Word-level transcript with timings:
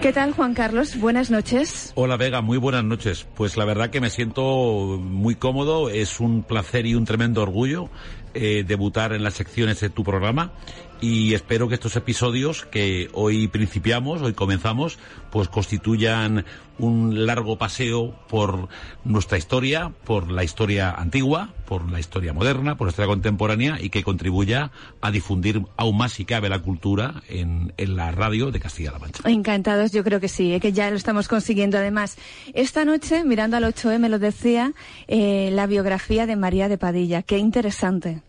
¿Qué 0.00 0.12
tal, 0.12 0.32
Juan 0.32 0.54
Carlos? 0.54 1.00
Buenas 1.00 1.28
noches. 1.28 1.92
Hola, 1.96 2.16
Vega, 2.16 2.40
muy 2.40 2.56
buenas 2.56 2.84
noches. 2.84 3.26
Pues 3.34 3.56
la 3.56 3.64
verdad 3.64 3.90
que 3.90 4.00
me 4.00 4.10
siento 4.10 4.96
muy 5.00 5.34
cómodo, 5.34 5.90
es 5.90 6.20
un 6.20 6.44
placer 6.44 6.86
y 6.86 6.94
un 6.94 7.04
tremendo 7.04 7.42
orgullo 7.42 7.90
eh, 8.34 8.64
debutar 8.66 9.12
en 9.12 9.22
las 9.22 9.34
secciones 9.34 9.80
de 9.80 9.90
tu 9.90 10.04
programa 10.04 10.52
y 11.00 11.34
espero 11.34 11.68
que 11.68 11.74
estos 11.74 11.94
episodios 11.94 12.64
que 12.64 13.08
hoy 13.12 13.46
principiamos, 13.46 14.20
hoy 14.20 14.32
comenzamos, 14.32 14.98
pues 15.30 15.48
constituyan 15.48 16.44
un 16.78 17.26
largo 17.26 17.58
paseo 17.58 18.14
por 18.28 18.68
nuestra 19.04 19.38
historia, 19.38 19.92
por 20.04 20.30
la 20.30 20.42
historia 20.42 20.90
antigua, 20.90 21.54
por 21.66 21.90
la 21.90 22.00
historia 22.00 22.32
moderna, 22.32 22.76
por 22.76 22.86
la 22.86 22.90
historia 22.90 23.08
contemporánea 23.08 23.78
y 23.80 23.90
que 23.90 24.02
contribuya 24.02 24.70
a 25.00 25.10
difundir 25.10 25.62
aún 25.76 25.96
más 25.96 26.12
si 26.12 26.24
cabe 26.24 26.48
la 26.48 26.60
cultura 26.60 27.22
en, 27.28 27.72
en 27.76 27.96
la 27.96 28.10
radio 28.10 28.50
de 28.50 28.60
Castilla-La 28.60 28.98
Mancha. 28.98 29.22
Encantados, 29.28 29.92
yo 29.92 30.02
creo 30.02 30.20
que 30.20 30.28
sí, 30.28 30.54
¿eh? 30.54 30.60
que 30.60 30.72
ya 30.72 30.90
lo 30.90 30.96
estamos 30.96 31.28
consiguiendo. 31.28 31.78
Además, 31.78 32.16
esta 32.54 32.84
noche, 32.84 33.24
mirando 33.24 33.56
al 33.56 33.64
8M, 33.64 33.98
me 33.98 34.08
lo 34.08 34.18
decía, 34.18 34.72
eh, 35.06 35.50
la 35.52 35.66
biografía 35.66 36.26
de 36.26 36.36
María 36.36 36.68
de 36.68 36.78
Padilla. 36.78 37.22
Qué 37.22 37.38
interesante. 37.38 38.22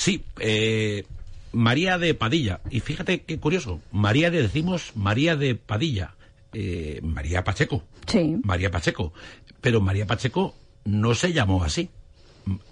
Sí, 0.00 0.24
eh, 0.38 1.04
María 1.52 1.98
de 1.98 2.14
Padilla. 2.14 2.62
Y 2.70 2.80
fíjate 2.80 3.20
qué 3.20 3.38
curioso. 3.38 3.82
María 3.92 4.30
de, 4.30 4.40
decimos 4.40 4.92
María 4.94 5.36
de 5.36 5.56
Padilla. 5.56 6.14
Eh, 6.54 7.00
María 7.02 7.44
Pacheco. 7.44 7.84
Sí. 8.06 8.36
María 8.42 8.70
Pacheco. 8.70 9.12
Pero 9.60 9.82
María 9.82 10.06
Pacheco 10.06 10.54
no 10.86 11.14
se 11.14 11.34
llamó 11.34 11.62
así. 11.64 11.90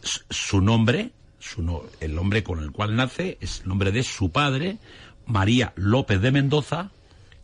S- 0.02 0.20
Su 0.30 0.62
nombre, 0.62 1.10
su 1.38 1.60
no- 1.60 1.82
el 2.00 2.14
nombre 2.14 2.42
con 2.42 2.60
el 2.60 2.72
cual 2.72 2.96
nace, 2.96 3.36
es 3.42 3.60
el 3.60 3.68
nombre 3.68 3.92
de 3.92 4.04
su 4.04 4.30
padre, 4.32 4.78
María 5.26 5.74
López 5.76 6.22
de 6.22 6.30
Mendoza, 6.32 6.90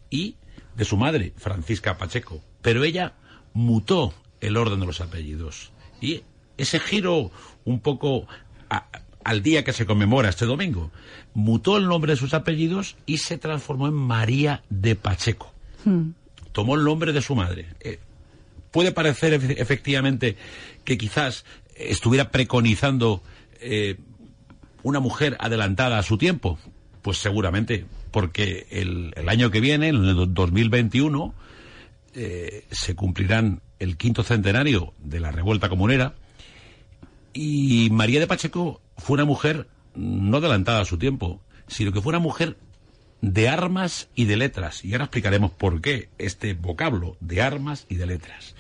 y 0.08 0.36
de 0.76 0.86
su 0.86 0.96
madre, 0.96 1.34
Francisca 1.36 1.98
Pacheco. 1.98 2.40
Pero 2.62 2.84
ella 2.84 3.12
mutó 3.52 4.14
el 4.40 4.56
orden 4.56 4.80
de 4.80 4.86
los 4.86 5.02
apellidos. 5.02 5.72
Y 6.00 6.22
ese 6.56 6.80
giro 6.80 7.30
un 7.66 7.80
poco 7.80 8.26
a- 8.70 8.88
al 9.24 9.42
día 9.42 9.64
que 9.64 9.72
se 9.72 9.86
conmemora 9.86 10.28
este 10.28 10.46
domingo, 10.46 10.90
mutó 11.34 11.76
el 11.78 11.86
nombre 11.88 12.12
de 12.12 12.16
sus 12.18 12.34
apellidos 12.34 12.96
y 13.06 13.18
se 13.18 13.38
transformó 13.38 13.86
en 13.88 13.94
María 13.94 14.62
de 14.70 14.94
Pacheco. 14.96 15.52
Tomó 16.52 16.76
el 16.76 16.84
nombre 16.84 17.12
de 17.12 17.20
su 17.22 17.34
madre. 17.34 17.66
Eh, 17.80 17.98
puede 18.70 18.92
parecer 18.92 19.40
efe- 19.40 19.56
efectivamente 19.60 20.36
que 20.84 20.96
quizás 20.98 21.44
estuviera 21.76 22.30
preconizando 22.30 23.22
eh, 23.60 23.96
una 24.82 25.00
mujer 25.00 25.36
adelantada 25.40 25.98
a 25.98 26.02
su 26.02 26.16
tiempo. 26.18 26.58
Pues 27.02 27.18
seguramente, 27.18 27.84
porque 28.10 28.66
el, 28.70 29.12
el 29.16 29.28
año 29.28 29.50
que 29.50 29.60
viene, 29.60 29.88
en 29.88 29.96
el 29.96 30.14
do- 30.14 30.26
2021, 30.26 31.34
eh, 32.14 32.64
se 32.70 32.94
cumplirán 32.94 33.60
el 33.78 33.96
quinto 33.96 34.22
centenario 34.22 34.94
de 35.02 35.20
la 35.20 35.32
revuelta 35.32 35.68
comunera 35.68 36.14
y 37.32 37.88
María 37.90 38.20
de 38.20 38.26
Pacheco 38.26 38.80
fue 38.96 39.14
una 39.14 39.24
mujer 39.24 39.68
no 39.94 40.38
adelantada 40.38 40.80
a 40.80 40.84
su 40.84 40.98
tiempo, 40.98 41.40
sino 41.68 41.92
que 41.92 42.00
fue 42.00 42.10
una 42.10 42.18
mujer 42.18 42.56
de 43.32 43.48
armas 43.48 44.08
y 44.14 44.26
de 44.26 44.36
letras. 44.36 44.84
Y 44.84 44.92
ahora 44.92 45.04
explicaremos 45.04 45.50
por 45.50 45.80
qué 45.80 46.10
este 46.18 46.52
vocablo 46.52 47.16
de 47.20 47.40
armas 47.40 47.86
y 47.88 47.94
de 47.94 48.06
letras. 48.06 48.54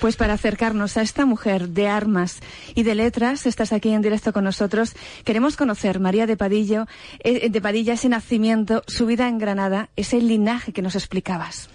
Pues 0.00 0.16
para 0.16 0.34
acercarnos 0.34 0.96
a 0.96 1.02
esta 1.02 1.24
mujer 1.24 1.68
de 1.68 1.86
armas 1.86 2.40
y 2.74 2.82
de 2.82 2.96
letras, 2.96 3.46
estás 3.46 3.72
aquí 3.72 3.90
en 3.90 4.02
directo 4.02 4.32
con 4.32 4.44
nosotros. 4.44 4.94
Queremos 5.24 5.56
conocer 5.56 6.00
María 6.00 6.26
de 6.26 6.36
Padillo, 6.36 6.86
eh, 7.20 7.48
de 7.48 7.60
Padilla, 7.60 7.92
ese 7.94 8.08
nacimiento, 8.08 8.82
su 8.88 9.06
vida 9.06 9.28
en 9.28 9.38
Granada, 9.38 9.90
ese 9.94 10.20
linaje 10.20 10.72
que 10.72 10.82
nos 10.82 10.96
explicabas. 10.96 11.68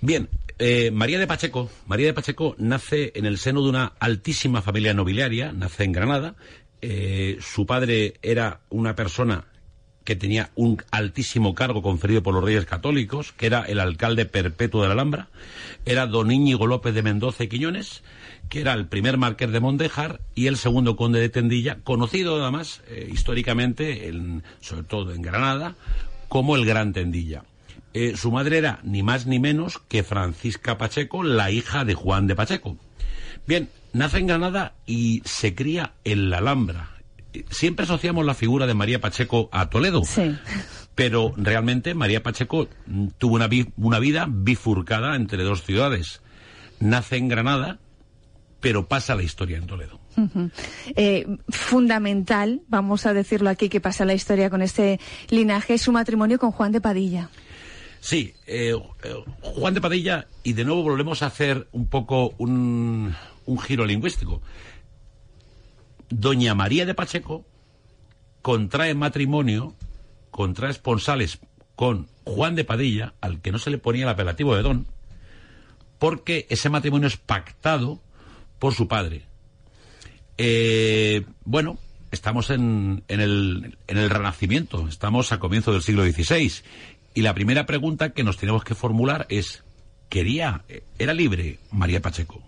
Bien, 0.00 0.30
eh, 0.58 0.90
María 0.90 1.18
de 1.18 1.26
Pacheco, 1.26 1.70
María 1.86 2.06
de 2.06 2.14
Pacheco 2.14 2.54
nace 2.58 3.12
en 3.14 3.26
el 3.26 3.36
seno 3.36 3.62
de 3.62 3.68
una 3.68 3.92
altísima 4.00 4.62
familia 4.62 4.94
nobiliaria, 4.94 5.52
nace 5.52 5.84
en 5.84 5.92
Granada. 5.92 6.36
Eh, 6.82 7.38
su 7.40 7.66
padre 7.66 8.14
era 8.22 8.60
una 8.70 8.94
persona 8.94 9.44
que 10.04 10.16
tenía 10.16 10.50
un 10.54 10.82
altísimo 10.90 11.54
cargo 11.54 11.82
conferido 11.82 12.22
por 12.22 12.32
los 12.34 12.42
reyes 12.42 12.64
católicos, 12.64 13.32
que 13.32 13.46
era 13.46 13.62
el 13.64 13.78
alcalde 13.78 14.24
perpetuo 14.24 14.80
de 14.80 14.88
la 14.88 14.94
Alhambra, 14.94 15.28
era 15.84 16.06
don 16.06 16.30
Íñigo 16.30 16.66
López 16.66 16.94
de 16.94 17.02
Mendoza 17.02 17.44
y 17.44 17.48
Quiñones, 17.48 18.02
que 18.48 18.60
era 18.62 18.72
el 18.72 18.86
primer 18.86 19.18
marqués 19.18 19.50
de 19.52 19.60
Mondejar 19.60 20.20
y 20.34 20.46
el 20.46 20.56
segundo 20.56 20.96
conde 20.96 21.20
de 21.20 21.28
Tendilla, 21.28 21.78
conocido 21.84 22.40
además 22.42 22.80
eh, 22.88 23.06
históricamente, 23.12 24.08
en- 24.08 24.42
sobre 24.62 24.84
todo 24.84 25.12
en 25.12 25.20
Granada, 25.20 25.74
como 26.28 26.56
el 26.56 26.64
Gran 26.64 26.94
Tendilla. 26.94 27.44
Eh, 27.92 28.14
su 28.16 28.30
madre 28.32 28.56
era 28.58 28.80
ni 28.84 29.02
más 29.02 29.26
ni 29.26 29.38
menos 29.38 29.78
que 29.88 30.02
Francisca 30.04 30.78
Pacheco, 30.78 31.22
la 31.22 31.50
hija 31.50 31.84
de 31.84 31.94
Juan 31.94 32.26
de 32.26 32.34
Pacheco. 32.34 32.78
Bien, 33.46 33.68
nace 33.98 34.18
en 34.18 34.26
Granada 34.28 34.74
y 34.86 35.22
se 35.24 35.54
cría 35.54 35.92
en 36.04 36.30
la 36.30 36.38
Alhambra. 36.38 36.90
Siempre 37.50 37.84
asociamos 37.84 38.24
la 38.24 38.34
figura 38.34 38.66
de 38.66 38.74
María 38.74 39.00
Pacheco 39.00 39.48
a 39.52 39.68
Toledo. 39.70 40.02
Sí. 40.04 40.34
Pero 40.94 41.32
realmente 41.36 41.94
María 41.94 42.22
Pacheco 42.22 42.68
mm, 42.86 43.08
tuvo 43.18 43.36
una, 43.36 43.46
vi- 43.46 43.68
una 43.76 43.98
vida 43.98 44.26
bifurcada 44.28 45.14
entre 45.14 45.42
dos 45.44 45.62
ciudades. 45.62 46.20
Nace 46.80 47.16
en 47.16 47.28
Granada, 47.28 47.78
pero 48.60 48.88
pasa 48.88 49.14
la 49.14 49.22
historia 49.22 49.58
en 49.58 49.66
Toledo. 49.66 50.00
Eh, 50.96 51.26
fundamental, 51.48 52.62
vamos 52.66 53.06
a 53.06 53.12
decirlo 53.14 53.50
aquí, 53.50 53.68
que 53.68 53.80
pasa 53.80 54.04
la 54.04 54.14
historia 54.14 54.50
con 54.50 54.62
este 54.62 54.98
linaje, 55.28 55.74
es 55.74 55.82
su 55.82 55.92
matrimonio 55.92 56.38
con 56.40 56.50
Juan 56.50 56.72
de 56.72 56.80
Padilla. 56.80 57.28
Sí, 58.00 58.34
eh, 58.46 58.74
eh, 59.04 59.14
Juan 59.42 59.74
de 59.74 59.80
Padilla, 59.80 60.26
y 60.42 60.54
de 60.54 60.64
nuevo 60.64 60.82
volvemos 60.82 61.22
a 61.22 61.26
hacer 61.26 61.68
un 61.72 61.86
poco 61.86 62.34
un, 62.38 63.14
un 63.48 63.58
giro 63.58 63.86
lingüístico. 63.86 64.40
Doña 66.10 66.54
María 66.54 66.86
de 66.86 66.94
Pacheco 66.94 67.44
contrae 68.42 68.94
matrimonio, 68.94 69.74
contrae 70.30 70.70
esponsales 70.70 71.40
con 71.74 72.08
Juan 72.24 72.54
de 72.54 72.64
Padilla, 72.64 73.14
al 73.20 73.40
que 73.40 73.52
no 73.52 73.58
se 73.58 73.70
le 73.70 73.78
ponía 73.78 74.04
el 74.04 74.10
apelativo 74.10 74.54
de 74.54 74.62
don, 74.62 74.86
porque 75.98 76.46
ese 76.50 76.68
matrimonio 76.68 77.08
es 77.08 77.16
pactado 77.16 78.00
por 78.58 78.74
su 78.74 78.86
padre. 78.86 79.22
Eh, 80.36 81.24
bueno, 81.44 81.78
estamos 82.10 82.50
en, 82.50 83.02
en 83.08 83.20
el, 83.20 83.78
en 83.86 83.98
el 83.98 84.10
Renacimiento, 84.10 84.86
estamos 84.88 85.32
a 85.32 85.38
comienzo 85.38 85.72
del 85.72 85.82
siglo 85.82 86.04
XVI, 86.04 86.52
y 87.14 87.22
la 87.22 87.34
primera 87.34 87.66
pregunta 87.66 88.10
que 88.10 88.24
nos 88.24 88.36
tenemos 88.36 88.62
que 88.62 88.74
formular 88.74 89.26
es, 89.30 89.64
¿quería, 90.08 90.64
era 90.98 91.14
libre 91.14 91.58
María 91.70 92.02
Pacheco? 92.02 92.42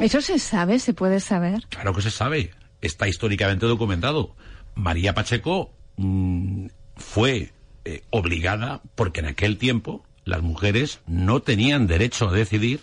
¿Eso 0.00 0.20
se 0.20 0.38
sabe? 0.38 0.78
¿Se 0.78 0.92
puede 0.92 1.20
saber? 1.20 1.66
Claro 1.68 1.94
que 1.94 2.02
se 2.02 2.10
sabe, 2.10 2.50
está 2.80 3.08
históricamente 3.08 3.66
documentado. 3.66 4.36
María 4.74 5.14
Pacheco 5.14 5.72
mm, 5.96 6.66
fue 6.96 7.52
eh, 7.84 8.02
obligada, 8.10 8.82
porque 8.94 9.20
en 9.20 9.26
aquel 9.26 9.58
tiempo 9.58 10.04
las 10.24 10.42
mujeres 10.42 11.00
no 11.06 11.40
tenían 11.40 11.86
derecho 11.86 12.28
a 12.28 12.32
decidir, 12.32 12.80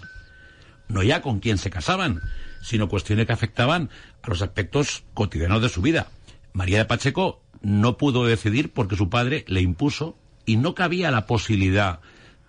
no 0.88 1.04
ya 1.04 1.21
con 1.21 1.39
quién 1.39 1.57
se 1.57 1.69
casaban, 1.69 2.21
sino 2.62 2.89
cuestiones 2.89 3.27
que 3.27 3.33
afectaban 3.33 3.89
a 4.21 4.30
los 4.30 4.42
aspectos 4.42 5.04
cotidianos 5.13 5.62
de 5.62 5.69
su 5.69 5.81
vida. 5.81 6.07
María 6.54 6.80
de 6.80 6.86
Pacheco 6.86 7.44
no 7.62 7.98
pudo 7.98 8.25
decidir 8.25 8.71
porque 8.71 8.95
su 8.95 9.09
padre 9.09 9.44
le 9.48 9.62
impuso 9.62 10.18
y 10.45 10.57
no 10.57 10.74
cabía 10.74 11.12
la 11.12 11.27
posibilidad 11.27 12.00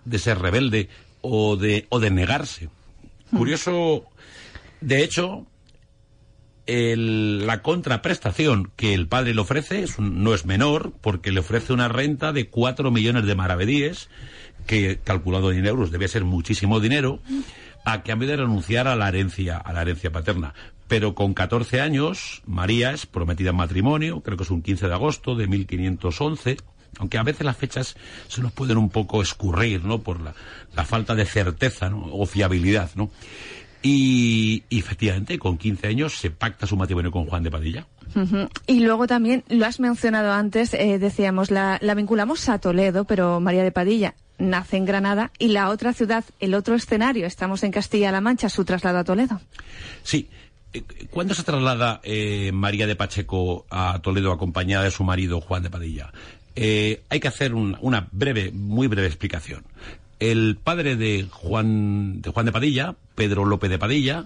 de 0.05 0.19
ser 0.19 0.39
rebelde 0.39 0.89
o 1.21 1.55
de, 1.57 1.87
o 1.89 1.99
de 1.99 2.11
negarse. 2.11 2.69
Curioso, 3.31 4.05
de 4.85 5.03
hecho, 5.03 5.45
el- 6.65 7.45
la 7.45 7.61
contraprestación 7.61 8.71
que 8.75 8.93
el 8.93 9.07
padre 9.07 9.33
le 9.35 9.41
ofrece 9.41 9.85
no 9.99 10.33
es 10.33 10.45
menor, 10.45 10.93
porque 11.01 11.31
le 11.31 11.41
ofrece 11.41 11.73
una 11.73 11.87
renta 11.87 12.31
de 12.33 12.49
4 12.49 12.91
millones 12.91 13.25
de 13.25 13.35
maravedíes, 13.35 14.09
que 14.65 14.99
calculado 15.03 15.51
en 15.51 15.65
euros 15.65 15.91
debía 15.91 16.07
ser 16.07 16.23
muchísimo 16.23 16.79
dinero, 16.79 17.19
a 17.83 18.01
cambio 18.01 18.27
de 18.27 18.37
renunciar 18.37 18.87
a 18.87 18.95
la 18.95 19.09
herencia, 19.09 19.57
a 19.57 19.73
la 19.73 19.83
herencia 19.83 20.11
paterna. 20.11 20.55
Pero 20.87 21.13
con 21.13 21.33
14 21.33 21.81
años, 21.81 22.41
María 22.45 22.91
es 22.91 23.05
prometida 23.05 23.51
en 23.51 23.57
matrimonio, 23.57 24.21
creo 24.21 24.37
que 24.37 24.43
es 24.43 24.49
un 24.49 24.63
15 24.63 24.87
de 24.87 24.93
agosto 24.93 25.35
de 25.35 25.47
1511, 25.47 26.57
aunque 26.97 27.17
a 27.17 27.23
veces 27.23 27.45
las 27.45 27.57
fechas 27.57 27.95
se 28.27 28.41
nos 28.41 28.51
pueden 28.53 28.77
un 28.77 28.89
poco 28.89 29.21
escurrir, 29.21 29.83
¿no? 29.83 30.01
Por 30.01 30.19
la, 30.21 30.33
falta 30.85 31.13
de 31.13 31.25
certeza, 31.25 31.91
O 31.93 32.25
fiabilidad, 32.25 32.89
¿no? 32.95 33.11
Y, 33.81 34.63
efectivamente, 34.69 35.37
con 35.37 35.57
15 35.57 35.87
años 35.87 36.17
se 36.17 36.31
pacta 36.31 36.65
su 36.65 36.75
matrimonio 36.75 37.11
con 37.11 37.25
Juan 37.25 37.43
de 37.43 37.51
Padilla. 37.51 37.87
Y 38.65 38.79
luego 38.79 39.07
también, 39.07 39.43
lo 39.49 39.65
has 39.65 39.79
mencionado 39.79 40.31
antes, 40.31 40.73
eh, 40.73 40.99
decíamos, 40.99 41.51
la, 41.51 41.77
la 41.81 41.93
vinculamos 41.95 42.47
a 42.49 42.59
Toledo, 42.59 43.05
pero 43.05 43.39
María 43.39 43.63
de 43.63 43.71
Padilla 43.71 44.15
nace 44.37 44.77
en 44.77 44.85
Granada 44.85 45.31
y 45.37 45.49
la 45.49 45.69
otra 45.69 45.93
ciudad, 45.93 46.23
el 46.39 46.53
otro 46.53 46.75
escenario, 46.75 47.25
estamos 47.25 47.63
en 47.63 47.71
Castilla-La 47.71 48.21
Mancha, 48.21 48.49
su 48.49 48.65
traslado 48.65 48.99
a 48.99 49.03
Toledo. 49.03 49.39
Sí, 50.03 50.29
eh, 50.73 50.83
¿Cuándo 51.09 51.33
se 51.33 51.43
traslada 51.43 52.01
eh, 52.03 52.51
María 52.53 52.87
de 52.87 52.95
Pacheco 52.95 53.65
a 53.69 53.99
Toledo 54.01 54.31
acompañada 54.31 54.83
de 54.83 54.91
su 54.91 55.03
marido 55.03 55.41
Juan 55.41 55.63
de 55.63 55.69
Padilla? 55.69 56.11
Eh, 56.55 57.03
hay 57.09 57.19
que 57.19 57.27
hacer 57.27 57.53
una 57.53 58.07
breve, 58.11 58.51
muy 58.51 58.87
breve 58.87 59.07
explicación. 59.07 59.63
El 60.31 60.57
padre 60.61 60.95
de 60.95 61.27
Juan 61.29 62.21
de, 62.21 62.31
Juan 62.31 62.45
de 62.45 62.51
Padilla, 62.51 62.95
Pedro 63.15 63.45
López 63.45 63.69
de 63.69 63.79
Padilla, 63.79 64.25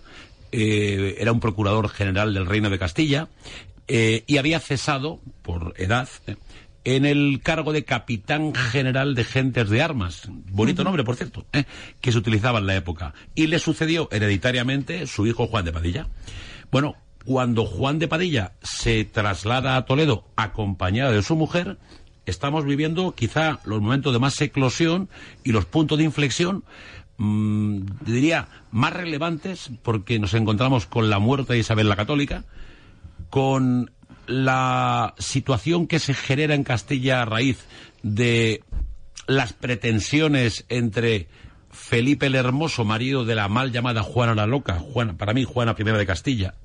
era 0.52 1.32
un 1.32 1.40
procurador 1.40 1.90
general 1.90 2.34
del 2.34 2.46
Reino 2.46 2.70
de 2.70 2.80
Castilla 2.80 3.28
y 3.88 4.38
había 4.38 4.60
cesado, 4.60 5.20
por 5.44 5.74
edad, 5.78 6.08
en 6.84 7.06
el 7.06 7.42
cargo 7.44 7.74
de 7.74 7.84
capitán 7.84 8.54
general 8.56 9.16
de 9.16 9.24
gentes 9.24 9.70
de 9.70 9.82
armas, 9.82 10.24
bonito 10.28 10.84
nombre 10.84 11.04
por 11.04 11.16
cierto, 11.16 11.46
¿eh? 11.54 11.66
que 12.02 12.12
se 12.12 12.18
utilizaba 12.18 12.60
en 12.60 12.68
la 12.68 12.76
época, 12.76 13.14
y 13.36 13.48
le 13.48 13.60
sucedió 13.60 14.10
hereditariamente 14.12 15.06
su 15.08 15.28
hijo 15.28 15.48
Juan 15.48 15.66
de 15.66 15.74
Padilla. 15.74 16.08
Bueno, 16.72 16.96
cuando 17.26 17.66
Juan 17.66 18.00
de 18.00 18.08
Padilla 18.08 18.54
se 18.62 19.04
traslada 19.06 19.76
a 19.76 19.86
Toledo 19.86 20.26
acompañado 20.36 21.12
de 21.12 21.22
su 21.22 21.36
mujer, 21.36 21.78
estamos 22.30 22.66
viviendo 22.66 23.14
quizá 23.14 23.60
los 23.66 23.82
momentos 23.82 24.14
de 24.14 24.20
más 24.20 24.40
eclosión 24.42 25.10
y 25.44 25.52
los 25.52 25.66
puntos 25.66 25.98
de 25.98 26.04
inflexión 26.04 26.64
mmm, 27.18 27.82
diría 28.06 28.48
más 28.72 28.94
relevantes 28.94 29.72
porque 29.84 30.20
nos 30.20 30.34
encontramos 30.34 30.86
con 30.86 31.10
la 31.10 31.20
muerte 31.20 31.54
de 31.54 31.60
Isabel 31.60 31.90
la 31.90 31.96
Católica, 31.96 32.46
con 33.30 33.92
la 34.28 35.16
situación 35.18 35.88
que 35.88 36.00
se 36.00 36.14
genera 36.14 36.54
en 36.54 36.64
Castilla 36.64 37.22
a 37.22 37.26
raíz 37.26 37.66
de 38.04 38.64
las 39.28 39.54
pretensiones 39.54 40.66
entre 40.70 41.28
Felipe 41.72 42.28
el 42.28 42.36
Hermoso, 42.36 42.86
marido 42.86 43.26
de 43.26 43.36
la 43.36 43.48
mal 43.48 43.72
llamada 43.72 44.04
Juana 44.04 44.36
la 44.36 44.48
Loca, 44.48 44.80
Juana, 44.80 45.18
para 45.18 45.34
mí 45.34 45.44
Juana 45.44 45.76
I 45.78 45.84
de 45.84 46.06
Castilla, 46.06 46.56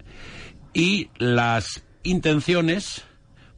y 0.72 1.08
las 1.18 1.84
intenciones 2.02 3.04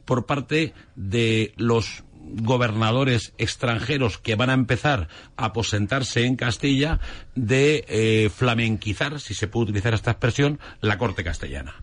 por 0.07 0.25
parte 0.25 0.73
de 0.95 1.53
los 1.57 2.03
gobernadores 2.19 3.33
extranjeros 3.37 4.17
que 4.17 4.35
van 4.35 4.49
a 4.49 4.53
empezar 4.53 5.07
a 5.37 5.45
aposentarse 5.45 6.25
en 6.25 6.35
Castilla 6.35 6.99
de 7.35 7.85
eh, 7.87 8.29
flamenquizar, 8.35 9.19
si 9.19 9.35
se 9.35 9.47
puede 9.47 9.65
utilizar 9.65 9.93
esta 9.93 10.11
expresión, 10.11 10.59
la 10.81 10.97
corte 10.97 11.23
castellana. 11.23 11.75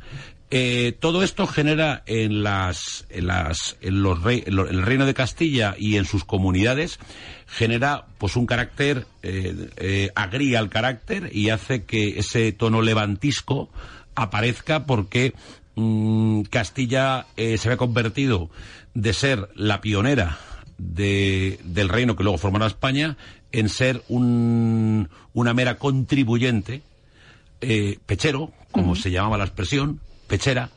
Eh, 0.51 0.97
todo 1.01 1.23
esto 1.23 1.47
genera 1.47 2.03
en 2.07 2.43
las, 2.43 3.07
en 3.09 3.27
las, 3.27 3.77
en 3.81 4.03
los 4.03 4.19
el 4.27 4.83
reino 4.83 5.07
de 5.07 5.15
Castilla 5.15 5.75
y 5.77 5.97
en 5.97 6.05
sus 6.05 6.25
comunidades 6.25 7.01
genera 7.47 8.07
pues 8.19 8.37
un 8.37 8.47
carácter 8.47 9.07
eh, 9.23 9.71
eh, 9.77 10.11
agría 10.15 10.61
el 10.61 10.69
carácter 10.69 11.31
y 11.33 11.51
hace 11.51 11.85
que 11.85 12.21
ese 12.21 12.53
tono 12.53 12.83
levantisco 12.83 13.71
aparezca 14.15 14.87
porque 14.87 15.35
mm, 15.75 16.43
Castilla 16.43 17.27
se 17.37 17.69
ve 17.69 17.77
convertido 17.77 18.51
de 18.95 19.13
ser 19.13 19.49
la 19.55 19.81
pionera 19.81 20.39
del 20.79 21.89
reino 21.89 22.17
que 22.17 22.25
luego 22.25 22.39
formará 22.39 22.67
España 22.67 23.17
en 23.53 23.69
ser 23.69 24.03
un, 24.09 25.09
una 25.33 25.55
mera 25.55 25.79
contribuyente 25.79 26.83
pechero, 28.07 28.53
como 28.73 28.97
se 28.97 29.11
llamaba 29.11 29.39
la 29.39 29.45
expresión, 29.45 30.01
pechera 30.27 30.71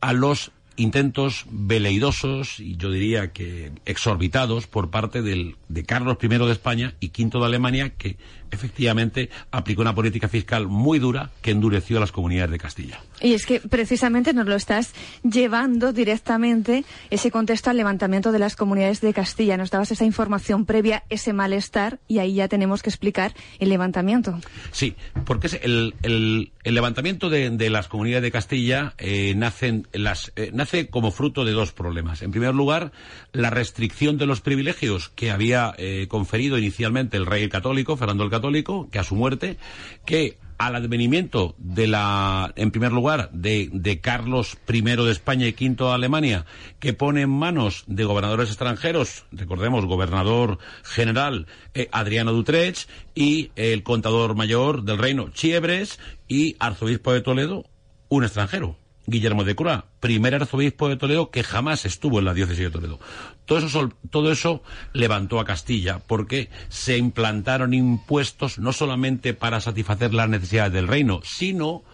a 0.00 0.12
los 0.12 0.52
intentos 0.76 1.46
veleidosos 1.50 2.60
y 2.60 2.76
yo 2.76 2.90
diría 2.90 3.32
que 3.32 3.72
exorbitados 3.86 4.66
por 4.66 4.90
parte 4.90 5.22
del, 5.22 5.56
de 5.68 5.84
Carlos 5.84 6.18
I 6.22 6.28
de 6.28 6.52
España 6.52 6.94
y 7.00 7.08
V 7.08 7.38
de 7.38 7.44
Alemania 7.44 7.90
que 7.90 8.16
efectivamente 8.50 9.30
aplicó 9.50 9.82
una 9.82 9.94
política 9.94 10.28
fiscal 10.28 10.66
muy 10.66 10.98
dura 10.98 11.30
que 11.42 11.50
endureció 11.50 11.98
a 11.98 12.00
las 12.00 12.12
comunidades 12.12 12.50
de 12.50 12.58
Castilla. 12.58 13.00
Y 13.20 13.34
es 13.34 13.46
que 13.46 13.60
precisamente 13.60 14.32
nos 14.32 14.46
lo 14.46 14.54
estás 14.54 14.92
llevando 15.22 15.92
directamente 15.92 16.84
ese 17.10 17.30
contexto 17.30 17.70
al 17.70 17.76
levantamiento 17.76 18.32
de 18.32 18.38
las 18.38 18.56
comunidades 18.56 19.00
de 19.00 19.14
Castilla. 19.14 19.56
Nos 19.56 19.70
dabas 19.70 19.90
esa 19.90 20.04
información 20.04 20.66
previa, 20.66 21.04
ese 21.08 21.32
malestar, 21.32 21.98
y 22.08 22.18
ahí 22.18 22.34
ya 22.34 22.48
tenemos 22.48 22.82
que 22.82 22.90
explicar 22.90 23.34
el 23.58 23.68
levantamiento. 23.68 24.38
Sí, 24.72 24.94
porque 25.24 25.48
el, 25.62 25.94
el, 26.02 26.50
levantamiento 26.64 27.30
de, 27.30 27.70
las 27.70 27.88
comunidades 27.88 28.22
de 28.22 28.30
Castilla 28.30 28.94
eh, 28.98 29.34
nacen 29.36 29.88
las, 29.92 30.32
eh, 30.36 30.50
nace 30.52 30.88
como 30.88 31.10
fruto 31.10 31.44
de 31.44 31.52
dos 31.52 31.72
problemas. 31.72 32.22
En 32.22 32.30
primer 32.30 32.54
lugar, 32.54 32.92
la 33.32 33.50
restricción 33.50 34.18
de 34.18 34.26
los 34.26 34.40
privilegios 34.40 35.08
que 35.10 35.30
había 35.30 35.74
eh, 35.78 36.06
conferido 36.08 36.58
inicialmente 36.58 37.16
el 37.16 37.26
rey 37.26 37.48
católico, 37.48 37.96
Fernando 37.96 38.24
el 38.24 38.30
católico, 38.36 38.88
que 38.90 38.98
a 38.98 39.04
su 39.04 39.16
muerte, 39.16 39.56
que 40.04 40.38
al 40.58 40.74
advenimiento 40.74 41.54
de 41.58 41.86
la, 41.86 42.52
en 42.56 42.70
primer 42.70 42.92
lugar, 42.92 43.30
de, 43.32 43.68
de, 43.72 44.00
Carlos 44.00 44.56
I 44.68 44.80
de 44.80 45.10
España 45.10 45.46
y 45.46 45.52
V 45.52 45.84
de 45.84 45.90
Alemania, 45.90 46.46
que 46.80 46.94
pone 46.94 47.22
en 47.22 47.30
manos 47.30 47.84
de 47.86 48.04
gobernadores 48.04 48.48
extranjeros, 48.48 49.26
recordemos, 49.32 49.84
gobernador 49.84 50.58
general 50.82 51.46
eh, 51.74 51.88
Adriano 51.92 52.32
Dutrecht 52.32 52.88
y 53.14 53.50
el 53.56 53.82
contador 53.82 54.34
mayor 54.34 54.84
del 54.84 54.98
reino 54.98 55.28
Chiebres 55.30 55.98
y 56.26 56.56
arzobispo 56.58 57.12
de 57.12 57.20
Toledo, 57.20 57.66
un 58.08 58.24
extranjero, 58.24 58.78
Guillermo 59.06 59.44
de 59.44 59.54
Cura, 59.54 59.86
primer 60.00 60.34
arzobispo 60.34 60.88
de 60.88 60.96
Toledo 60.96 61.30
que 61.30 61.44
jamás 61.44 61.84
estuvo 61.84 62.18
en 62.18 62.24
la 62.24 62.34
diócesis 62.34 62.64
de 62.64 62.70
Toledo. 62.70 62.98
Todo 63.44 63.58
eso, 63.58 63.92
todo 64.10 64.32
eso 64.32 64.62
levantó 64.92 65.38
a 65.38 65.44
Castilla 65.44 66.00
porque 66.00 66.50
se 66.68 66.98
implantaron 66.98 67.72
impuestos 67.72 68.58
no 68.58 68.72
solamente 68.72 69.32
para 69.32 69.60
satisfacer 69.60 70.12
las 70.12 70.28
necesidades 70.28 70.72
del 70.72 70.88
reino, 70.88 71.20
sino 71.24 71.84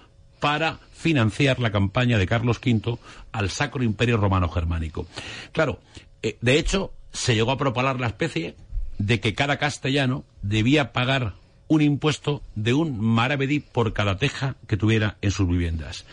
para 0.40 0.80
financiar 0.92 1.60
la 1.60 1.70
campaña 1.70 2.18
de 2.18 2.26
Carlos 2.26 2.60
V 2.64 2.98
al 3.30 3.50
Sacro 3.50 3.84
Imperio 3.84 4.16
Romano 4.16 4.48
Germánico. 4.48 5.06
Claro, 5.52 5.80
eh, 6.22 6.38
de 6.40 6.58
hecho, 6.58 6.92
se 7.12 7.34
llegó 7.34 7.52
a 7.52 7.58
propalar 7.58 8.00
la 8.00 8.06
especie 8.06 8.56
de 8.98 9.20
que 9.20 9.34
cada 9.34 9.58
castellano 9.58 10.24
debía 10.40 10.92
pagar 10.92 11.34
un 11.68 11.82
impuesto 11.82 12.42
de 12.54 12.74
un 12.74 13.00
maravedí 13.00 13.60
por 13.60 13.92
cada 13.92 14.16
teja 14.16 14.56
que 14.66 14.76
tuviera 14.76 15.16
en 15.20 15.30
sus 15.30 15.48
viviendas 15.48 16.04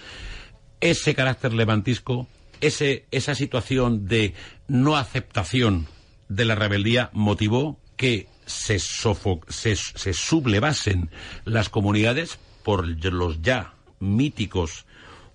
ese 0.82 1.16
carácter 1.16 1.54
levantisco, 1.54 2.28
ese, 2.62 3.06
esa 3.12 3.36
situación 3.36 4.08
de 4.08 4.34
no 4.68 4.98
aceptación 4.98 5.88
de 6.28 6.46
la 6.46 6.56
rebeldía 6.56 7.10
motivó 7.14 7.80
que 7.98 8.28
se, 8.46 8.80
se, 8.80 10.14
sublevasen 10.14 11.10
las 11.46 11.70
comunidades 11.70 12.40
por 12.64 12.88
los 12.88 13.42
ya 13.42 13.74
míticos 14.00 14.86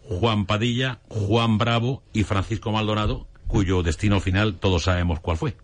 Juan 0.08 0.46
Padilla, 0.46 1.00
Juan 1.08 1.58
Bravo 1.58 2.02
y 2.12 2.24
Francisco 2.24 2.72
Maldonado, 2.72 3.26
cuyo 3.46 3.82
destino 3.82 4.20
final 4.20 4.56
todos 4.56 4.84
sabemos 4.84 5.20
cuál 5.20 5.36
fue. 5.36 5.56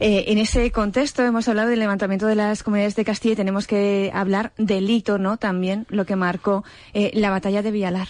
Eh, 0.00 0.24
en 0.28 0.38
ese 0.38 0.70
contexto 0.70 1.24
hemos 1.24 1.48
hablado 1.48 1.70
del 1.70 1.78
levantamiento 1.78 2.26
de 2.26 2.34
las 2.34 2.62
comunidades 2.62 2.96
de 2.96 3.04
Castilla 3.04 3.32
y 3.32 3.36
tenemos 3.36 3.66
que 3.66 4.10
hablar 4.12 4.52
del 4.56 4.88
hito, 4.90 5.18
¿no? 5.18 5.36
También 5.36 5.86
lo 5.88 6.06
que 6.06 6.16
marcó 6.16 6.64
eh, 6.94 7.10
la 7.14 7.30
batalla 7.30 7.62
de 7.62 7.70
Villalar. 7.70 8.08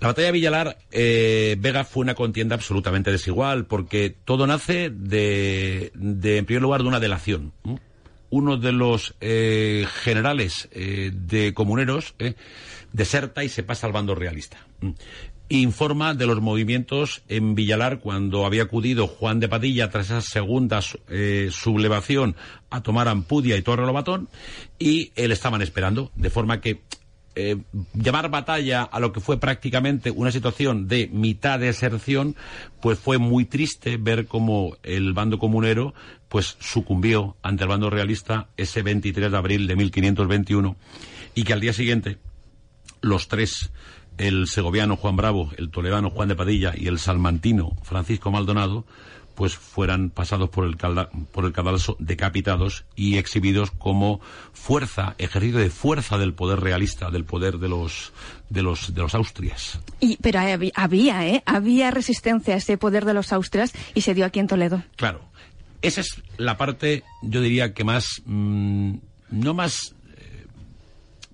La 0.00 0.08
batalla 0.08 0.26
de 0.26 0.32
Villalar 0.32 0.78
eh, 0.92 1.56
Vega 1.58 1.82
fue 1.84 2.02
una 2.02 2.14
contienda 2.14 2.54
absolutamente 2.54 3.10
desigual 3.10 3.66
porque 3.66 4.14
todo 4.24 4.46
nace 4.46 4.90
de, 4.90 5.90
en 5.94 6.44
primer 6.44 6.62
lugar, 6.62 6.82
de 6.82 6.88
una 6.88 7.00
delación. 7.00 7.52
Uno 8.30 8.56
de 8.58 8.72
los 8.72 9.14
eh, 9.20 9.86
generales 10.02 10.68
eh, 10.70 11.10
de 11.12 11.52
comuneros 11.52 12.14
deserta 12.92 13.42
y 13.42 13.48
se 13.48 13.64
pasa 13.64 13.88
al 13.88 13.92
bando 13.92 14.14
realista. 14.14 14.58
Informa 15.48 16.14
de 16.14 16.26
los 16.26 16.40
movimientos 16.42 17.22
en 17.26 17.56
Villalar 17.56 17.98
cuando 17.98 18.46
había 18.46 18.64
acudido 18.64 19.08
Juan 19.08 19.40
de 19.40 19.48
Padilla 19.48 19.90
tras 19.90 20.06
esa 20.06 20.20
segunda 20.20 20.80
sublevación 20.82 22.36
a 22.70 22.82
tomar 22.82 23.08
Ampudia 23.08 23.56
y 23.56 23.62
Torre 23.62 23.86
Lobatón 23.86 24.28
y 24.78 25.10
él 25.16 25.32
estaban 25.32 25.62
esperando, 25.62 26.12
de 26.14 26.30
forma 26.30 26.60
que 26.60 26.82
eh, 27.40 27.56
llamar 27.94 28.30
batalla 28.30 28.82
a 28.82 28.98
lo 28.98 29.12
que 29.12 29.20
fue 29.20 29.38
prácticamente 29.38 30.10
una 30.10 30.32
situación 30.32 30.88
de 30.88 31.08
mitad 31.12 31.60
de 31.60 31.66
deserción, 31.66 32.34
pues 32.82 32.98
fue 32.98 33.18
muy 33.18 33.44
triste 33.44 33.96
ver 33.96 34.26
cómo 34.26 34.76
el 34.82 35.12
bando 35.12 35.38
comunero 35.38 35.94
pues 36.28 36.56
sucumbió 36.58 37.36
ante 37.42 37.62
el 37.62 37.68
bando 37.68 37.90
realista 37.90 38.48
ese 38.56 38.82
23 38.82 39.30
de 39.30 39.36
abril 39.36 39.68
de 39.68 39.76
1521 39.76 40.74
y 41.36 41.44
que 41.44 41.52
al 41.52 41.60
día 41.60 41.72
siguiente 41.72 42.18
los 43.02 43.28
tres 43.28 43.70
el 44.16 44.48
segoviano 44.48 44.96
Juan 44.96 45.14
Bravo, 45.14 45.52
el 45.58 45.70
toledano 45.70 46.10
Juan 46.10 46.26
de 46.26 46.34
Padilla 46.34 46.74
y 46.76 46.88
el 46.88 46.98
salmantino 46.98 47.76
Francisco 47.84 48.32
Maldonado 48.32 48.84
pues 49.38 49.54
fueran 49.56 50.10
pasados 50.10 50.50
por 50.50 50.66
el, 50.66 50.76
por 51.30 51.44
el 51.44 51.52
cadalso 51.52 51.94
decapitados 52.00 52.84
y 52.96 53.18
exhibidos 53.18 53.70
como 53.70 54.20
fuerza, 54.52 55.14
ejercicio 55.18 55.60
de 55.60 55.70
fuerza 55.70 56.18
del 56.18 56.34
poder 56.34 56.58
realista, 56.58 57.12
del 57.12 57.24
poder 57.24 57.58
de 57.58 57.68
los 57.68 58.12
de 58.50 58.62
los 58.62 58.92
de 58.92 59.00
los 59.00 59.14
Austrias. 59.14 59.78
Y, 60.00 60.16
pero 60.16 60.40
había, 60.74 61.28
¿eh? 61.28 61.44
Había 61.46 61.92
resistencia 61.92 62.54
a 62.54 62.56
ese 62.56 62.78
poder 62.78 63.04
de 63.04 63.14
los 63.14 63.32
Austrias 63.32 63.72
y 63.94 64.00
se 64.00 64.12
dio 64.12 64.24
aquí 64.24 64.40
en 64.40 64.48
Toledo. 64.48 64.82
Claro. 64.96 65.20
Esa 65.82 66.00
es 66.00 66.20
la 66.36 66.56
parte, 66.56 67.04
yo 67.22 67.40
diría 67.40 67.72
que 67.74 67.84
más, 67.84 68.20
mm, 68.26 68.94
no 69.30 69.54
más, 69.54 69.94
eh, 70.16 70.46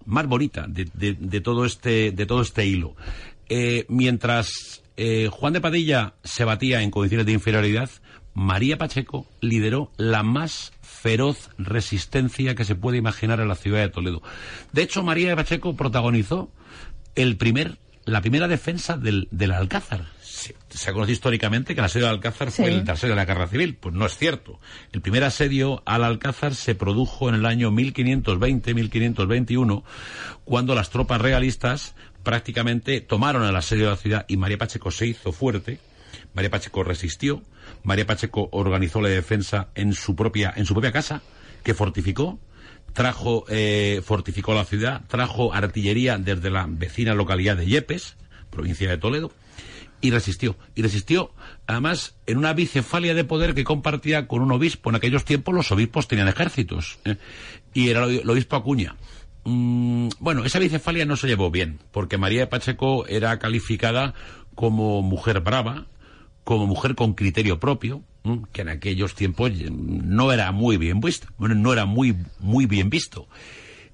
más 0.04 0.26
bonita 0.26 0.66
de, 0.68 0.84
de, 0.92 1.40
todo 1.40 1.64
este, 1.64 2.12
de 2.12 2.26
todo 2.26 2.42
este 2.42 2.66
hilo. 2.66 2.96
Eh, 3.48 3.86
mientras 3.88 4.83
eh, 4.96 5.28
Juan 5.30 5.52
de 5.52 5.60
Padilla 5.60 6.14
se 6.22 6.44
batía 6.44 6.82
en 6.82 6.90
condiciones 6.90 7.26
de 7.26 7.32
inferioridad, 7.32 7.90
María 8.34 8.78
Pacheco 8.78 9.26
lideró 9.40 9.90
la 9.96 10.22
más 10.22 10.72
feroz 10.82 11.50
resistencia 11.58 12.54
que 12.54 12.64
se 12.64 12.74
puede 12.74 12.98
imaginar 12.98 13.40
en 13.40 13.48
la 13.48 13.54
ciudad 13.54 13.80
de 13.80 13.88
Toledo. 13.88 14.22
De 14.72 14.82
hecho, 14.82 15.02
María 15.02 15.34
Pacheco 15.36 15.76
protagonizó 15.76 16.50
el 17.14 17.36
primer, 17.36 17.78
la 18.04 18.20
primera 18.20 18.48
defensa 18.48 18.96
del, 18.96 19.28
del 19.30 19.52
Alcázar. 19.52 20.06
Se, 20.22 20.90
ha 20.90 20.92
conocido 20.92 21.12
históricamente 21.12 21.74
que 21.74 21.80
el 21.80 21.84
asedio 21.84 22.06
del 22.06 22.16
Alcázar 22.16 22.50
fue 22.50 22.66
el 22.66 22.90
asedio 22.90 23.14
de 23.14 23.16
la 23.16 23.24
guerra 23.24 23.46
civil. 23.46 23.76
Pues 23.76 23.94
no 23.94 24.04
es 24.04 24.18
cierto. 24.18 24.58
El 24.92 25.00
primer 25.00 25.22
asedio 25.22 25.84
al 25.86 26.02
Alcázar 26.02 26.56
se 26.56 26.74
produjo 26.74 27.28
en 27.28 27.36
el 27.36 27.46
año 27.46 27.70
1520-1521, 27.70 29.84
cuando 30.44 30.74
las 30.74 30.90
tropas 30.90 31.20
realistas 31.20 31.94
prácticamente 32.24 33.00
tomaron 33.00 33.44
el 33.44 33.54
asedio 33.54 33.84
de 33.84 33.90
la 33.90 33.96
ciudad 33.96 34.24
y 34.26 34.36
María 34.36 34.58
Pacheco 34.58 34.90
se 34.90 35.06
hizo 35.06 35.30
fuerte. 35.30 35.78
María 36.32 36.50
Pacheco 36.50 36.82
resistió. 36.82 37.42
María 37.84 38.06
Pacheco 38.06 38.48
organizó 38.50 39.00
la 39.00 39.08
defensa 39.08 39.68
en 39.74 39.92
su 39.92 40.16
propia, 40.16 40.52
en 40.56 40.66
su 40.66 40.74
propia 40.74 40.90
casa, 40.90 41.22
que 41.62 41.74
fortificó. 41.74 42.40
Trajo, 42.92 43.44
eh, 43.48 44.02
fortificó 44.04 44.54
la 44.54 44.64
ciudad, 44.64 45.02
trajo 45.08 45.52
artillería 45.52 46.16
desde 46.16 46.48
la 46.50 46.66
vecina 46.68 47.12
localidad 47.14 47.56
de 47.56 47.66
Yepes, 47.66 48.16
provincia 48.50 48.88
de 48.88 48.98
Toledo, 48.98 49.32
y 50.00 50.10
resistió. 50.10 50.56
Y 50.76 50.82
resistió, 50.82 51.32
además, 51.66 52.14
en 52.26 52.38
una 52.38 52.52
bicefalia 52.52 53.14
de 53.14 53.24
poder 53.24 53.54
que 53.54 53.64
compartía 53.64 54.28
con 54.28 54.42
un 54.42 54.52
obispo. 54.52 54.90
En 54.90 54.96
aquellos 54.96 55.24
tiempos 55.24 55.54
los 55.54 55.72
obispos 55.72 56.06
tenían 56.06 56.28
ejércitos. 56.28 56.98
¿eh? 57.04 57.16
Y 57.72 57.88
era 57.88 58.04
el 58.04 58.28
obispo 58.28 58.54
Acuña. 58.54 58.94
Mm, 59.44 60.08
bueno, 60.20 60.44
esa 60.44 60.58
bicefalia 60.58 61.04
no 61.04 61.16
se 61.16 61.26
llevó 61.26 61.50
bien, 61.50 61.78
porque 61.92 62.18
María 62.18 62.48
Pacheco 62.48 63.06
era 63.06 63.38
calificada 63.38 64.14
como 64.54 65.02
mujer 65.02 65.40
brava, 65.40 65.86
como 66.44 66.66
mujer 66.66 66.94
con 66.94 67.14
criterio 67.14 67.60
propio, 67.60 68.02
que 68.52 68.62
en 68.62 68.70
aquellos 68.70 69.14
tiempos 69.14 69.52
no 69.70 70.32
era 70.32 70.50
muy 70.50 70.78
bien 70.78 71.00
visto, 71.00 71.26
bueno, 71.36 71.54
no 71.54 71.72
era 71.72 71.84
muy, 71.84 72.16
muy 72.40 72.66
bien 72.66 72.88
visto. 72.88 73.28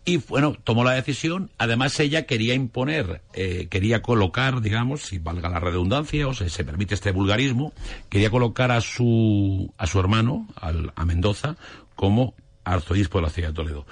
Y 0.04 0.16
bueno, 0.16 0.56
tomó 0.64 0.82
la 0.82 0.92
decisión. 0.92 1.50
Además, 1.58 2.00
ella 2.00 2.24
quería 2.26 2.54
imponer, 2.54 3.22
eh, 3.34 3.68
quería 3.70 4.00
colocar, 4.00 4.62
digamos, 4.62 5.02
si 5.02 5.18
valga 5.18 5.50
la 5.50 5.60
redundancia, 5.60 6.26
o 6.26 6.32
se, 6.32 6.48
se 6.48 6.64
permite 6.64 6.94
este 6.94 7.12
vulgarismo, 7.12 7.72
quería 8.08 8.30
colocar 8.30 8.70
a 8.70 8.80
su, 8.80 9.72
a 9.76 9.86
su 9.86 10.00
hermano, 10.00 10.48
al, 10.56 10.92
a 10.96 11.04
Mendoza, 11.04 11.56
como 11.96 12.34
arzobispo 12.64 13.18
de 13.18 13.22
la 13.22 13.30
ciudad 13.30 13.48
de 13.48 13.54
Toledo. 13.54 13.86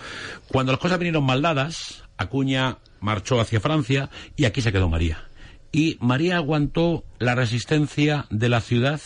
Cuando 0.48 0.72
las 0.72 0.80
cosas 0.80 0.98
vinieron 0.98 1.25
mal 1.25 1.42
dadas, 1.42 2.04
Acuña 2.16 2.78
marchó 3.00 3.40
hacia 3.40 3.60
Francia 3.60 4.10
y 4.37 4.44
aquí 4.44 4.60
se 4.62 4.72
quedó 4.72 4.88
María. 4.88 5.28
Y 5.70 5.98
María 6.00 6.37
aguantó 6.37 7.04
la 7.18 7.34
resistencia 7.34 8.26
de 8.30 8.48
la 8.48 8.60
ciudad, 8.60 9.00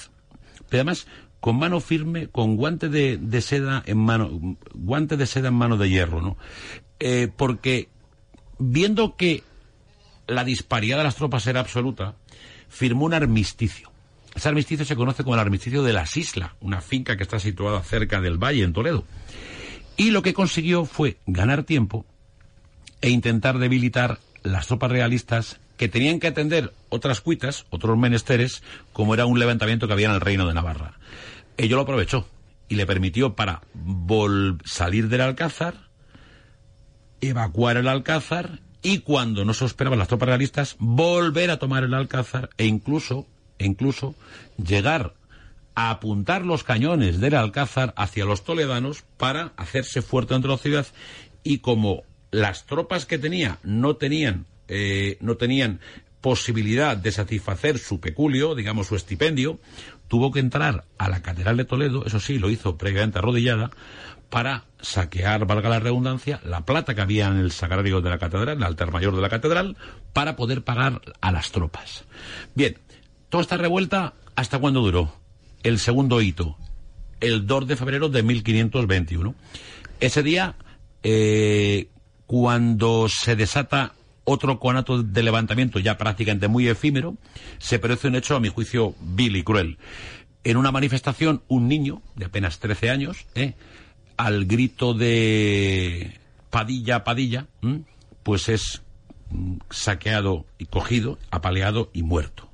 pero 0.69 0.83
además 0.83 1.07
con 1.40 1.59
mano 1.59 1.81
firme, 1.81 2.28
con 2.28 2.57
guante 2.57 2.88
de, 2.88 3.40
seda 3.40 3.83
en 3.87 3.99
mano, 3.99 4.57
guante 4.75 5.16
de 5.16 5.26
seda 5.26 5.49
en 5.49 5.54
mano 5.54 5.76
de 5.76 5.90
hierro, 5.90 6.21
¿no? 6.21 6.37
Eh, 7.00 7.28
porque 7.37 7.88
viendo 8.59 9.16
que 9.16 9.42
la 10.28 10.45
disparidad 10.45 10.99
de 10.99 11.04
las 11.04 11.16
tropas 11.16 11.47
era 11.49 11.59
absoluta, 11.59 12.14
firmó 12.69 13.07
un 13.07 13.14
armisticio. 13.14 13.92
Ese 14.35 14.49
armisticio 14.49 14.85
se 14.85 14.97
conoce 14.97 15.23
como 15.23 15.35
el 15.35 15.41
armisticio 15.41 15.83
de 15.83 15.93
las 15.93 16.17
Islas, 16.17 16.53
una 16.61 16.81
finca 16.81 17.17
que 17.17 17.23
está 17.23 17.39
situada 17.39 17.83
cerca 17.83 18.21
del 18.21 18.43
valle, 18.43 18.65
en 18.65 18.73
Toledo. 18.73 19.05
Y 19.97 20.11
lo 20.11 20.23
que 20.23 20.35
consiguió 20.35 20.85
fue 20.85 21.19
ganar 21.27 21.65
tiempo 21.65 22.07
e 23.01 23.11
intentar 23.11 23.59
debilitar 23.59 24.19
las 24.43 24.67
tropas 24.67 24.91
realistas 24.91 25.61
que 25.77 25.89
tenían 25.89 26.21
que 26.21 26.29
atender 26.29 26.73
otras 26.89 27.21
cuitas, 27.21 27.67
otros 27.71 27.99
menesteres, 27.99 28.62
como 28.93 29.15
era 29.15 29.27
un 29.27 29.39
levantamiento 29.39 29.87
que 29.87 29.93
había 29.93 30.09
en 30.09 30.15
el 30.15 30.21
reino 30.21 30.47
de 30.47 30.55
Navarra. 30.55 30.99
Ello 31.57 31.77
lo 31.77 31.83
aprovechó 31.83 32.27
y 32.69 32.77
le 32.77 32.87
permitió 32.87 33.35
para 33.35 33.62
salir 34.65 35.09
del 35.09 35.21
Alcázar, 35.21 35.75
evacuar 37.21 37.77
el 37.77 37.89
Alcázar 37.89 38.61
y 38.83 38.99
cuando 38.99 39.45
no 39.45 39.55
se 39.55 39.65
esperaban 39.65 39.99
las 39.99 40.09
tropas 40.09 40.29
realistas, 40.29 40.77
volver 40.79 41.51
a 41.51 41.59
tomar 41.59 41.85
el 41.85 41.95
Alcázar 41.95 42.51
e 42.57 42.67
incluso, 42.67 43.27
e 43.62 43.66
incluso 43.66 44.14
llegar 44.62 45.14
a 45.75 45.90
apuntar 45.90 46.45
los 46.45 46.64
cañones 46.64 47.21
del 47.21 47.35
Alcázar 47.35 47.95
hacia 47.97 48.25
los 48.25 48.45
toledanos 48.45 49.04
para 49.16 49.52
hacerse 49.57 50.02
fuerte 50.02 50.35
dentro 50.35 50.50
de 50.50 50.57
la 50.57 50.62
ciudad 50.62 50.87
y 51.42 51.59
como 51.59 52.02
las 52.31 52.66
tropas 52.66 53.07
que 53.07 53.19
tenía 53.19 53.59
no 53.62 53.97
tenían 53.97 54.47
eh, 54.69 55.16
no 55.21 55.37
tenían 55.37 55.81
posibilidad 56.21 56.97
de 56.97 57.11
satisfacer 57.11 57.78
su 57.78 58.00
peculio, 58.00 58.54
digamos 58.54 58.87
su 58.87 58.97
estipendio, 58.97 59.59
tuvo 60.09 60.31
que 60.31 60.38
entrar 60.38 60.85
a 60.97 61.09
la 61.09 61.21
Catedral 61.21 61.57
de 61.57 61.64
Toledo, 61.64 62.07
eso 62.07 62.21
sí, 62.21 62.38
lo 62.38 62.49
hizo 62.49 62.78
previamente 62.78 63.19
arrodillada, 63.19 63.71
para 64.31 64.64
saquear, 64.81 65.45
valga 65.47 65.69
la 65.69 65.81
redundancia, 65.81 66.40
la 66.45 66.64
plata 66.64 66.95
que 66.95 67.02
había 67.02 67.26
en 67.26 67.37
el 67.37 67.52
sagrario 67.52 68.00
de 68.00 68.09
la 68.09 68.19
catedral, 68.19 68.57
el 68.57 68.62
altar 68.62 68.90
mayor 68.90 69.14
de 69.14 69.21
la 69.21 69.28
catedral, 69.28 69.76
para 70.14 70.37
poder 70.37 70.62
pagar 70.62 71.02
a 71.21 71.33
las 71.33 71.52
tropas. 71.52 72.04
Bien, 72.54 72.78
toda 73.33 73.41
esta 73.41 73.57
revuelta, 73.57 74.12
¿hasta 74.37 74.59
cuándo 74.59 74.83
duró? 74.83 75.23
el 75.62 75.79
segundo 75.79 76.21
hito, 76.21 76.59
el 77.21 77.47
2 77.47 77.67
de 77.67 77.77
febrero 77.77 78.11
de 78.11 78.23
1521. 78.23 79.35
Ese 80.01 80.23
día, 80.23 80.55
eh, 81.03 81.89
cuando 82.27 83.09
se 83.09 83.35
desata 83.35 83.95
otro 84.25 84.61
conato 84.61 85.03
de 85.03 85.23
levantamiento 85.23 85.79
ya 85.79 85.97
prácticamente 85.97 86.47
muy 86.47 86.69
efímero, 86.69 87.17
se 87.57 87.79
produce 87.79 88.09
un 88.09 88.17
hecho, 88.17 88.37
a 88.37 88.41
mi 88.41 88.51
juicio, 88.51 88.95
vil 89.01 89.35
y 89.35 89.43
cruel. 89.43 89.79
En 90.45 90.59
una 90.59 90.71
manifestación, 90.71 91.43
un 91.49 91.69
niño 91.69 92.03
de 92.17 92.27
apenas 92.27 92.59
13 92.59 92.91
años, 92.91 93.25
eh, 93.35 93.55
al 94.19 94.45
grito 94.45 94.93
de 94.93 96.19
Padilla, 96.51 97.03
Padilla, 97.03 97.47
pues 98.25 98.51
es 98.51 98.83
mm, 99.31 99.57
saqueado 99.71 100.45
y 100.59 100.67
cogido, 100.67 101.19
apaleado 101.31 101.89
y 101.95 102.03
muerto. 102.03 102.51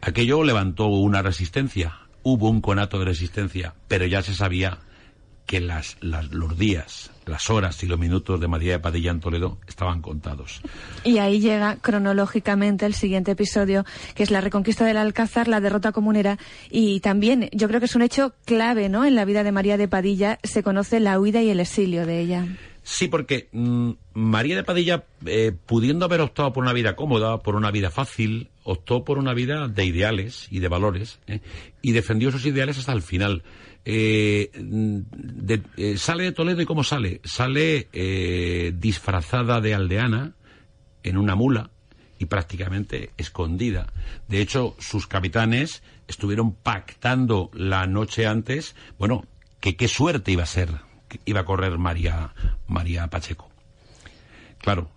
Aquello 0.00 0.42
levantó 0.44 0.86
una 0.86 1.22
resistencia 1.22 2.08
hubo 2.22 2.50
un 2.50 2.60
conato 2.60 2.98
de 2.98 3.06
resistencia, 3.06 3.74
pero 3.88 4.06
ya 4.06 4.22
se 4.22 4.34
sabía 4.34 4.78
que 5.46 5.60
las, 5.60 5.96
los 6.02 6.58
días, 6.58 7.10
las 7.24 7.48
horas 7.48 7.82
y 7.82 7.86
los 7.86 7.98
minutos 7.98 8.38
de 8.38 8.48
María 8.48 8.72
de 8.72 8.80
Padilla 8.80 9.10
en 9.10 9.20
Toledo 9.20 9.56
estaban 9.66 10.02
contados. 10.02 10.60
Y 11.04 11.18
ahí 11.18 11.40
llega 11.40 11.76
cronológicamente 11.76 12.84
el 12.84 12.92
siguiente 12.92 13.30
episodio, 13.30 13.86
que 14.14 14.24
es 14.24 14.30
la 14.30 14.42
reconquista 14.42 14.84
del 14.84 14.98
Alcázar, 14.98 15.48
la 15.48 15.60
derrota 15.60 15.90
comunera, 15.90 16.36
y 16.70 17.00
también 17.00 17.48
yo 17.52 17.66
creo 17.66 17.80
que 17.80 17.86
es 17.86 17.96
un 17.96 18.02
hecho 18.02 18.34
clave, 18.44 18.90
¿no? 18.90 19.06
En 19.06 19.14
la 19.14 19.24
vida 19.24 19.42
de 19.42 19.52
María 19.52 19.78
de 19.78 19.88
Padilla 19.88 20.38
se 20.42 20.62
conoce 20.62 21.00
la 21.00 21.18
huida 21.18 21.40
y 21.40 21.48
el 21.48 21.60
exilio 21.60 22.04
de 22.04 22.20
ella. 22.20 22.46
Sí, 22.90 23.06
porque 23.08 23.50
mm, 23.52 23.90
María 24.14 24.56
de 24.56 24.64
Padilla, 24.64 25.04
eh, 25.26 25.52
pudiendo 25.66 26.06
haber 26.06 26.22
optado 26.22 26.54
por 26.54 26.64
una 26.64 26.72
vida 26.72 26.96
cómoda, 26.96 27.42
por 27.42 27.54
una 27.54 27.70
vida 27.70 27.90
fácil, 27.90 28.48
optó 28.64 29.04
por 29.04 29.18
una 29.18 29.34
vida 29.34 29.68
de 29.68 29.84
ideales 29.84 30.48
y 30.50 30.60
de 30.60 30.68
valores 30.68 31.20
¿eh? 31.26 31.42
y 31.82 31.92
defendió 31.92 32.32
sus 32.32 32.46
ideales 32.46 32.78
hasta 32.78 32.94
el 32.94 33.02
final. 33.02 33.42
Eh, 33.84 34.50
sale 35.98 36.24
de 36.24 36.32
Toledo 36.32 36.62
y 36.62 36.64
cómo 36.64 36.82
sale? 36.82 37.20
Sale 37.24 37.88
disfrazada 38.72 39.60
de 39.60 39.74
aldeana 39.74 40.32
en 41.02 41.18
una 41.18 41.34
mula 41.34 41.70
y 42.18 42.24
prácticamente 42.24 43.10
escondida. 43.18 43.92
De 44.28 44.40
hecho, 44.40 44.74
sus 44.78 45.06
capitanes 45.06 45.82
estuvieron 46.06 46.54
pactando 46.54 47.50
la 47.52 47.86
noche 47.86 48.26
antes, 48.26 48.74
bueno, 48.98 49.26
que 49.60 49.76
qué 49.76 49.88
suerte 49.88 50.32
iba 50.32 50.44
a 50.44 50.46
ser, 50.46 50.87
iba 51.24 51.40
a 51.40 51.44
correr 51.44 51.78
María, 51.78 52.34
María 52.66 53.06
Pacheco. 53.08 53.48
Claro, 54.58 54.90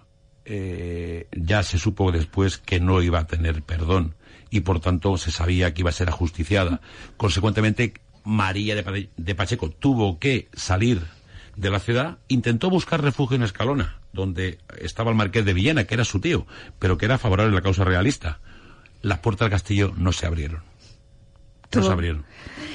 eh, 0.46 1.28
ya 1.32 1.64
se 1.64 1.78
supo 1.78 2.12
después 2.12 2.58
que 2.58 2.80
no 2.80 3.02
iba 3.02 3.20
a 3.20 3.28
tener 3.28 3.62
perdón 3.62 4.16
y 4.50 4.62
por 4.62 4.80
tanto 4.80 5.18
se 5.18 5.32
sabía 5.32 5.74
que 5.74 5.82
iba 5.82 5.90
a 5.90 5.94
ser 5.94 6.10
ajusticiada. 6.10 6.82
Consecuentemente, 7.18 7.94
María 8.24 8.76
de, 8.76 9.36
Pacheco 9.36 9.70
tuvo 9.70 10.20
que 10.20 10.50
salir 10.54 11.02
de 11.56 11.70
la 11.70 11.80
ciudad, 11.80 12.18
intentó 12.28 12.70
buscar 12.70 13.02
refugio 13.02 13.36
en 13.36 13.44
Escalona, 13.44 14.00
donde 14.14 14.60
estaba 14.80 15.12
el 15.12 15.18
marqués 15.18 15.46
de 15.46 15.54
Villena, 15.54 15.86
que 15.86 15.94
era 15.96 16.06
su 16.06 16.20
tío, 16.20 16.46
pero 16.80 16.98
que 16.98 17.06
era 17.06 17.18
favorable 17.18 17.54
a 17.54 17.56
la 17.56 17.62
causa 17.62 17.84
realista. 17.84 18.40
Las 19.02 19.20
puertas 19.20 19.46
del 19.46 19.52
castillo 19.52 19.94
no 19.98 20.12
se 20.12 20.26
abrieron. 20.26 20.71
Abrieron. 21.80 22.26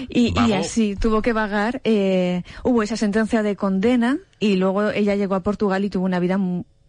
Y, 0.08 0.32
así 0.52 0.96
tuvo 0.96 1.22
que 1.22 1.32
vagar. 1.32 1.80
eh, 1.84 2.42
hubo 2.62 2.82
esa 2.82 2.96
sentencia 2.96 3.42
de 3.42 3.56
condena 3.56 4.18
y 4.38 4.56
luego 4.56 4.90
ella 4.90 5.14
llegó 5.14 5.34
a 5.34 5.40
Portugal 5.40 5.84
y 5.84 5.90
tuvo 5.90 6.04
una 6.04 6.20
vida 6.20 6.38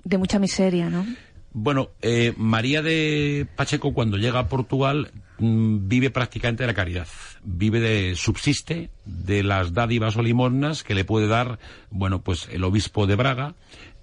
de 0.03 0.17
mucha 0.17 0.39
miseria, 0.39 0.89
¿no? 0.89 1.05
Bueno, 1.53 1.89
eh, 2.01 2.33
María 2.37 2.81
de 2.81 3.47
Pacheco 3.55 3.93
cuando 3.93 4.17
llega 4.17 4.39
a 4.39 4.47
Portugal 4.47 5.11
mm, 5.39 5.87
vive 5.87 6.11
prácticamente 6.11 6.63
de 6.63 6.67
la 6.67 6.73
caridad. 6.73 7.07
Vive 7.43 7.79
de, 7.79 8.15
subsiste 8.15 8.91
de 9.05 9.43
las 9.43 9.73
dádivas 9.73 10.17
o 10.17 10.21
limosnas 10.21 10.83
que 10.83 10.93
le 10.93 11.05
puede 11.05 11.27
dar, 11.27 11.57
bueno, 11.89 12.21
pues 12.21 12.47
el 12.51 12.63
obispo 12.63 13.07
de 13.07 13.15
Braga, 13.15 13.55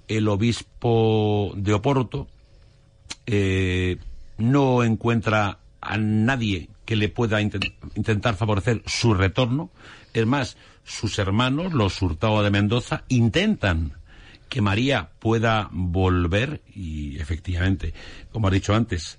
el 0.09 0.27
obispo 0.29 1.53
de 1.57 1.75
Oporto, 1.75 2.27
eh, 3.27 3.99
no 4.37 4.83
encuentra 4.83 5.59
a 5.81 5.97
nadie 5.97 6.69
que 6.85 6.97
le 6.97 7.09
pueda 7.09 7.41
inten- 7.41 7.73
intentar 7.95 8.37
favorecer 8.37 8.83
su 8.87 9.15
retorno. 9.15 9.71
Es 10.13 10.27
más, 10.27 10.57
sus 10.85 11.19
hermanos, 11.19 11.73
los 11.73 12.01
Hurtado 12.03 12.43
de 12.43 12.51
Mendoza, 12.51 13.05
intentan 13.09 13.95
que 14.49 14.61
María 14.61 15.11
pueda 15.19 15.69
volver 15.73 16.63
y 16.75 17.19
efectivamente, 17.19 17.95
como 18.31 18.47
has 18.49 18.53
dicho 18.53 18.75
antes, 18.75 19.19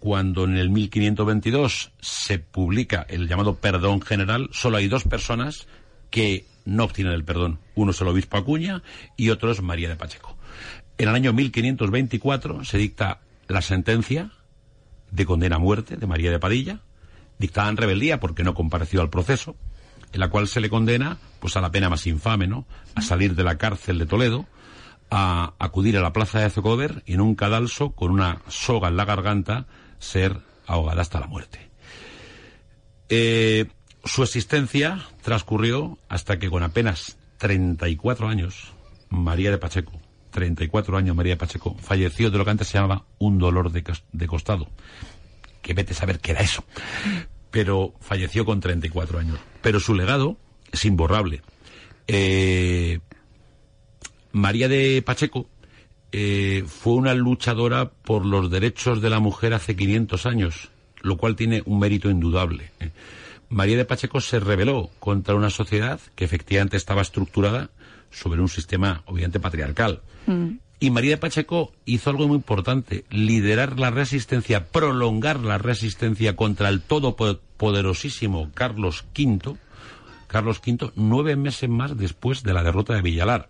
cuando 0.00 0.44
en 0.44 0.56
el 0.56 0.70
1522 0.70 1.92
se 2.00 2.38
publica 2.38 3.06
el 3.08 3.28
llamado 3.28 3.56
perdón 3.56 4.02
general, 4.02 4.48
solo 4.52 4.76
hay 4.78 4.88
dos 4.88 5.04
personas 5.04 5.66
que 6.10 6.44
no 6.64 6.84
obtienen 6.84 7.12
el 7.12 7.24
perdón. 7.24 7.58
Uno 7.74 7.90
es 7.92 8.00
el 8.00 8.08
obispo 8.08 8.36
Acuña 8.36 8.82
y 9.16 9.30
otro 9.30 9.50
es 9.50 9.62
María 9.62 9.88
de 9.88 9.96
Pacheco. 9.96 10.36
En 10.98 11.08
el 11.08 11.14
año 11.14 11.32
1524 11.32 12.64
se 12.64 12.78
dicta 12.78 13.20
la 13.48 13.62
sentencia 13.62 14.30
de 15.10 15.26
condena 15.26 15.56
a 15.56 15.60
muerte 15.60 15.96
de 15.96 16.06
María 16.06 16.30
de 16.30 16.38
Padilla, 16.38 16.80
dictada 17.44 17.68
en 17.68 17.76
rebeldía 17.76 18.20
porque 18.20 18.44
no 18.44 18.54
compareció 18.54 19.00
al 19.00 19.10
proceso, 19.10 19.56
en 20.12 20.20
la 20.20 20.30
cual 20.30 20.48
se 20.48 20.60
le 20.60 20.70
condena 20.70 21.18
pues 21.40 21.56
a 21.56 21.60
la 21.60 21.70
pena 21.70 21.90
más 21.90 22.06
infame, 22.06 22.46
¿no? 22.46 22.66
A 22.94 23.02
salir 23.02 23.34
de 23.34 23.44
la 23.44 23.58
cárcel 23.58 23.98
de 23.98 24.06
Toledo, 24.06 24.46
a 25.10 25.54
acudir 25.58 25.96
a 25.98 26.00
la 26.00 26.12
plaza 26.12 26.40
de 26.40 26.50
Zocover 26.50 27.02
y 27.06 27.14
en 27.14 27.20
un 27.20 27.34
cadalso 27.34 27.92
con 27.92 28.10
una 28.10 28.40
soga 28.48 28.88
en 28.88 28.96
la 28.96 29.04
garganta 29.04 29.66
ser 29.98 30.40
ahogada 30.66 31.02
hasta 31.02 31.20
la 31.20 31.26
muerte. 31.26 31.70
Eh, 33.08 33.66
su 34.04 34.22
existencia 34.22 35.06
transcurrió 35.22 35.98
hasta 36.08 36.38
que 36.38 36.50
con 36.50 36.62
apenas 36.62 37.18
34 37.38 38.28
años, 38.28 38.72
María 39.08 39.50
de 39.50 39.58
Pacheco, 39.58 39.92
34 40.30 40.96
años 40.96 41.14
María 41.14 41.34
de 41.34 41.38
Pacheco, 41.38 41.76
falleció 41.80 42.30
de 42.30 42.38
lo 42.38 42.44
que 42.44 42.50
antes 42.50 42.68
se 42.68 42.78
llamaba 42.78 43.04
un 43.18 43.38
dolor 43.38 43.70
de, 43.70 43.84
de 44.12 44.26
costado. 44.26 44.68
Que 45.62 45.74
vete 45.74 45.92
a 45.92 45.96
saber 45.96 46.20
qué 46.20 46.32
era 46.32 46.40
eso. 46.40 46.64
Pero 47.54 47.94
falleció 48.00 48.44
con 48.44 48.58
34 48.58 49.20
años. 49.20 49.38
Pero 49.62 49.78
su 49.78 49.94
legado 49.94 50.36
es 50.72 50.84
imborrable. 50.84 51.40
Eh, 52.08 52.98
María 54.32 54.68
de 54.68 55.00
Pacheco 55.02 55.46
eh, 56.10 56.64
fue 56.66 56.94
una 56.94 57.14
luchadora 57.14 57.90
por 57.92 58.26
los 58.26 58.50
derechos 58.50 59.00
de 59.00 59.08
la 59.08 59.20
mujer 59.20 59.54
hace 59.54 59.76
500 59.76 60.26
años, 60.26 60.70
lo 61.02 61.16
cual 61.16 61.36
tiene 61.36 61.62
un 61.64 61.78
mérito 61.78 62.10
indudable. 62.10 62.72
eh. 62.80 62.90
María 63.50 63.76
de 63.76 63.84
Pacheco 63.84 64.20
se 64.20 64.40
rebeló 64.40 64.90
contra 64.98 65.36
una 65.36 65.48
sociedad 65.48 66.00
que 66.16 66.24
efectivamente 66.24 66.76
estaba 66.76 67.02
estructurada 67.02 67.70
sobre 68.10 68.40
un 68.40 68.48
sistema 68.48 69.04
obviamente 69.06 69.38
patriarcal. 69.38 70.02
Y 70.84 70.90
María 70.90 71.18
Pacheco 71.18 71.72
hizo 71.86 72.10
algo 72.10 72.28
muy 72.28 72.36
importante, 72.36 73.06
liderar 73.08 73.80
la 73.80 73.88
resistencia, 73.90 74.66
prolongar 74.66 75.40
la 75.40 75.56
resistencia 75.56 76.36
contra 76.36 76.68
el 76.68 76.82
todopoderosísimo 76.82 78.50
Carlos 78.52 79.06
V, 79.18 79.56
Carlos 80.26 80.60
V, 80.62 80.90
nueve 80.94 81.36
meses 81.36 81.70
más 81.70 81.96
después 81.96 82.42
de 82.42 82.52
la 82.52 82.62
derrota 82.62 82.92
de 82.92 83.00
Villalar. 83.00 83.48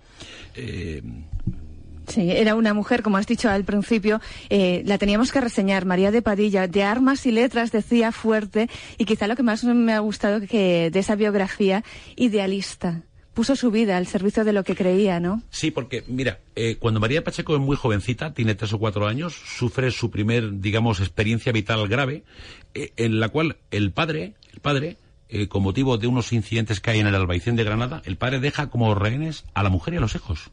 Sí, 2.07 2.31
era 2.31 2.55
una 2.55 2.73
mujer, 2.73 3.03
como 3.03 3.17
has 3.17 3.27
dicho 3.27 3.51
al 3.51 3.65
principio, 3.65 4.21
eh, 4.49 4.85
la 4.87 4.97
teníamos 4.99 5.33
que 5.33 5.41
reseñar, 5.41 5.87
María 5.87 6.13
de 6.13 6.23
Padilla, 6.23 6.69
de 6.69 6.85
armas 6.85 7.27
y 7.27 7.33
letras, 7.33 7.73
decía 7.73 8.13
fuerte, 8.13 8.71
y 8.97 9.07
quizá 9.07 9.27
lo 9.27 9.35
que 9.35 9.43
más 9.43 9.65
me 9.65 9.93
ha 9.93 9.99
gustado 9.99 10.41
que 10.47 10.89
de 10.93 10.99
esa 11.01 11.17
biografía, 11.17 11.83
idealista. 12.15 13.03
Puso 13.35 13.57
su 13.57 13.73
vida 13.73 13.97
al 13.97 14.07
servicio 14.07 14.45
de 14.45 14.53
lo 14.53 14.63
que 14.63 14.77
creía, 14.77 15.19
¿no? 15.19 15.43
Sí, 15.51 15.73
porque, 15.73 16.05
mira, 16.07 16.39
eh, 16.55 16.77
cuando 16.79 17.01
María 17.01 17.25
Pacheco 17.25 17.55
es 17.55 17.61
muy 17.61 17.77
jovencita, 17.77 18.33
tiene 18.33 18.55
tres 18.55 18.73
o 18.73 18.79
cuatro 18.79 19.09
años, 19.09 19.35
sufre 19.35 19.91
su 19.91 20.11
primer, 20.11 20.61
digamos, 20.61 21.01
experiencia 21.01 21.51
vital 21.51 21.89
grave, 21.89 22.23
eh, 22.75 22.93
en 22.97 23.19
la 23.19 23.29
cual 23.29 23.57
el 23.73 23.91
padre, 23.91 24.35
el 24.53 24.61
padre, 24.61 24.99
eh, 25.29 25.49
con 25.49 25.65
motivo 25.65 25.99
de 25.99 26.07
unos 26.07 26.33
incidentes 26.33 26.79
que 26.79 26.93
hay 26.93 27.01
en 27.01 27.09
el 27.09 27.15
Albaicín 27.17 27.57
de 27.57 27.65
Granada, 27.65 28.03
el 28.05 28.17
padre 28.17 28.39
deja 28.39 28.71
como 28.71 28.95
rehenes 28.95 29.45
a 29.53 29.65
la 29.65 29.69
mujer 29.69 29.95
y 29.95 29.97
a 29.97 30.01
los 30.01 30.15
hijos. 30.15 30.51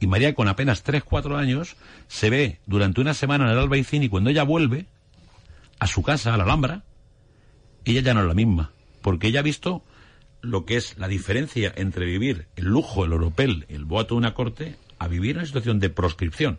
Y 0.00 0.08
María, 0.08 0.34
con 0.34 0.48
apenas 0.48 0.82
tres, 0.82 1.04
cuatro 1.04 1.36
años, 1.36 1.76
se 2.08 2.28
ve 2.28 2.58
durante 2.66 3.00
una 3.00 3.14
semana 3.14 3.44
en 3.44 3.52
el 3.52 3.58
Albaicín 3.58 4.02
y 4.02 4.08
cuando 4.08 4.30
ella 4.30 4.42
vuelve 4.42 4.86
a 5.78 5.86
su 5.86 6.02
casa, 6.02 6.34
a 6.34 6.36
la 6.36 6.42
Alhambra, 6.42 6.82
ella 7.84 8.00
ya 8.00 8.14
no 8.14 8.22
es 8.22 8.26
la 8.26 8.34
misma, 8.34 8.72
porque 9.00 9.28
ella 9.28 9.40
ha 9.40 9.44
visto 9.44 9.84
lo 10.46 10.64
que 10.64 10.76
es 10.76 10.96
la 10.98 11.08
diferencia 11.08 11.72
entre 11.76 12.06
vivir 12.06 12.46
el 12.56 12.64
lujo, 12.66 13.04
el 13.04 13.12
oropel, 13.12 13.66
el 13.68 13.84
boato 13.84 14.14
de 14.14 14.18
una 14.18 14.34
corte, 14.34 14.76
a 14.98 15.08
vivir 15.08 15.36
una 15.36 15.46
situación 15.46 15.78
de 15.80 15.90
proscripción. 15.90 16.58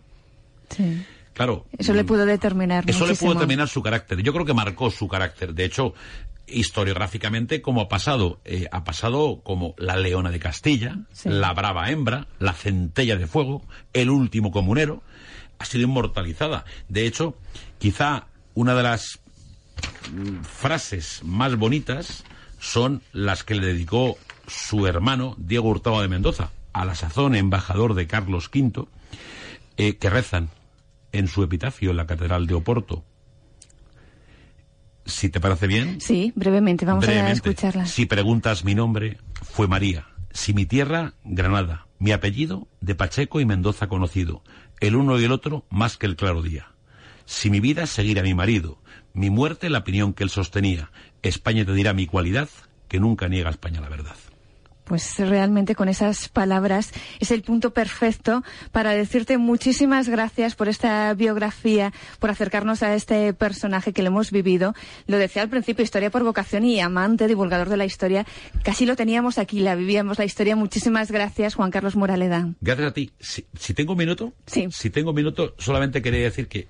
Sí. 0.70 1.04
Claro. 1.34 1.66
Eso 1.78 1.94
le 1.94 2.04
pudo 2.04 2.26
determinar 2.26 2.84
Eso 2.90 3.06
le 3.06 3.14
pudo 3.14 3.34
determinar 3.34 3.68
su 3.68 3.84
carácter. 3.84 4.22
Yo 4.24 4.34
creo 4.34 4.46
que 4.46 4.56
marcó 4.56 4.90
su 4.90 5.08
carácter. 5.08 5.54
De 5.54 5.66
hecho, 5.66 5.94
historiográficamente, 6.48 7.62
como 7.62 7.82
ha 7.82 7.90
pasado, 7.90 8.40
eh, 8.44 8.68
ha 8.72 8.84
pasado 8.84 9.42
como 9.44 9.76
la 9.78 9.96
leona 9.98 10.32
de 10.32 10.40
Castilla, 10.40 10.98
Sí. 11.12 11.30
la 11.30 11.54
brava 11.54 11.92
hembra, 11.92 12.28
la 12.40 12.54
centella 12.54 13.18
de 13.18 13.28
fuego, 13.28 13.64
el 13.94 14.10
último 14.10 14.52
comunero, 14.52 15.04
ha 15.60 15.66
sido 15.66 15.84
inmortalizada. 15.84 16.66
De 16.90 17.06
hecho, 17.06 17.38
quizá 17.78 18.28
una 18.54 18.74
de 18.74 18.84
las 18.84 19.20
mm, 20.12 20.42
frases 20.42 21.22
más 21.24 21.56
bonitas 21.56 22.24
son 22.60 23.02
las 23.12 23.44
que 23.44 23.56
le 23.56 23.68
dedicó 23.68 24.18
su 24.48 24.88
hermano 24.88 25.36
Diego 25.38 25.70
Hurtado 25.70 26.02
de 26.02 26.08
Mendoza, 26.08 26.52
a 26.74 26.86
la 26.86 26.96
sazón 26.96 27.36
embajador 27.36 27.94
de 27.94 28.08
Carlos 28.08 28.50
V, 28.54 28.88
eh, 29.78 29.98
que 29.98 30.10
rezan 30.10 30.50
en 31.12 31.28
su 31.28 31.44
epitafio 31.44 31.92
en 31.92 31.98
la 31.98 32.08
Catedral 32.08 32.48
de 32.48 32.54
Oporto. 32.54 33.04
Si 35.06 35.30
te 35.30 35.40
parece 35.40 35.68
bien, 35.68 36.02
Sí, 36.02 36.34
brevemente, 36.36 36.86
vamos 36.86 37.08
a 37.08 37.32
escucharla. 37.32 37.86
Si 37.86 38.06
preguntas 38.06 38.66
mi 38.66 38.76
nombre, 38.76 39.18
fue 39.42 39.68
María. 39.68 40.08
Si 40.32 40.54
mi 40.54 40.66
tierra, 40.66 41.14
Granada. 41.24 41.88
Mi 42.00 42.12
apellido, 42.12 42.68
de 42.82 42.94
Pacheco 42.94 43.40
y 43.40 43.46
Mendoza 43.46 43.88
conocido. 43.88 44.44
El 44.80 44.96
uno 44.96 45.20
y 45.20 45.24
el 45.24 45.32
otro, 45.32 45.66
más 45.70 45.98
que 45.98 46.06
el 46.06 46.16
claro 46.16 46.44
día. 46.44 46.74
Si 47.26 47.50
mi 47.50 47.60
vida, 47.60 47.88
seguir 47.88 48.20
a 48.20 48.24
mi 48.24 48.34
marido. 48.36 48.80
Mi 49.14 49.30
muerte, 49.30 49.70
la 49.70 49.80
opinión 49.80 50.14
que 50.14 50.24
él 50.24 50.30
sostenía. 50.30 50.92
España 51.22 51.66
te 51.66 51.74
dirá 51.74 51.94
mi 51.94 52.08
cualidad, 52.08 52.50
que 52.88 53.00
nunca 53.00 53.28
niega 53.28 53.50
a 53.50 53.52
España 53.52 53.82
la 53.82 53.90
verdad. 53.90 54.16
Pues 54.86 55.20
realmente 55.20 55.76
con 55.76 55.90
esas 55.90 56.30
palabras 56.30 56.94
es 57.20 57.32
el 57.32 57.42
punto 57.44 57.74
perfecto 57.74 58.42
para 58.72 58.92
decirte 58.92 59.38
muchísimas 59.38 60.08
gracias 60.08 60.56
por 60.56 60.70
esta 60.70 61.14
biografía, 61.14 61.92
por 62.20 62.30
acercarnos 62.30 62.84
a 62.84 62.96
este 62.96 63.34
personaje 63.34 63.92
que 63.92 64.02
lo 64.02 64.08
hemos 64.08 64.32
vivido. 64.32 64.74
Lo 65.06 65.18
decía 65.18 65.42
al 65.42 65.50
principio, 65.50 65.84
historia 65.84 66.10
por 66.10 66.24
vocación 66.24 66.64
y 66.64 66.80
amante, 66.80 67.28
divulgador 67.28 67.68
de 67.68 67.76
la 67.76 67.84
historia. 67.84 68.26
Casi 68.64 68.86
lo 68.86 68.96
teníamos 68.96 69.38
aquí, 69.40 69.60
la 69.60 69.76
vivíamos 69.76 70.20
la 70.20 70.24
historia. 70.26 70.56
Muchísimas 70.56 71.12
gracias, 71.12 71.56
Juan 71.56 71.70
Carlos 71.70 71.98
Moraleda. 71.98 72.48
Gracias 72.62 72.88
a 72.88 72.94
ti. 72.94 73.12
Si, 73.20 73.46
si 73.60 73.74
tengo 73.74 73.92
un 73.92 73.98
minuto, 73.98 74.32
Sí. 74.46 74.68
si 74.72 74.90
tengo 74.90 75.10
un 75.10 75.18
minuto, 75.18 75.54
solamente 75.58 76.02
quería 76.02 76.22
decir 76.24 76.48
que 76.48 76.70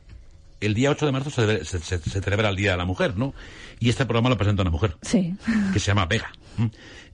el 0.61 0.73
día 0.73 0.89
8 0.91 1.05
de 1.05 1.11
marzo 1.11 1.29
se, 1.29 1.65
se- 1.65 1.79
se- 1.79 1.99
se 1.99 2.21
celebra 2.21 2.49
el 2.49 2.55
Día 2.55 2.71
de 2.71 2.77
la 2.77 2.85
Mujer, 2.85 3.15
¿no? 3.17 3.33
Y 3.79 3.89
este 3.89 4.05
programa 4.05 4.29
lo 4.29 4.37
presenta 4.37 4.61
una 4.63 4.71
mujer. 4.71 4.97
Sí. 5.01 5.35
que 5.73 5.79
se 5.79 5.87
llama 5.87 6.05
Vega. 6.05 6.31
¿m? 6.57 6.71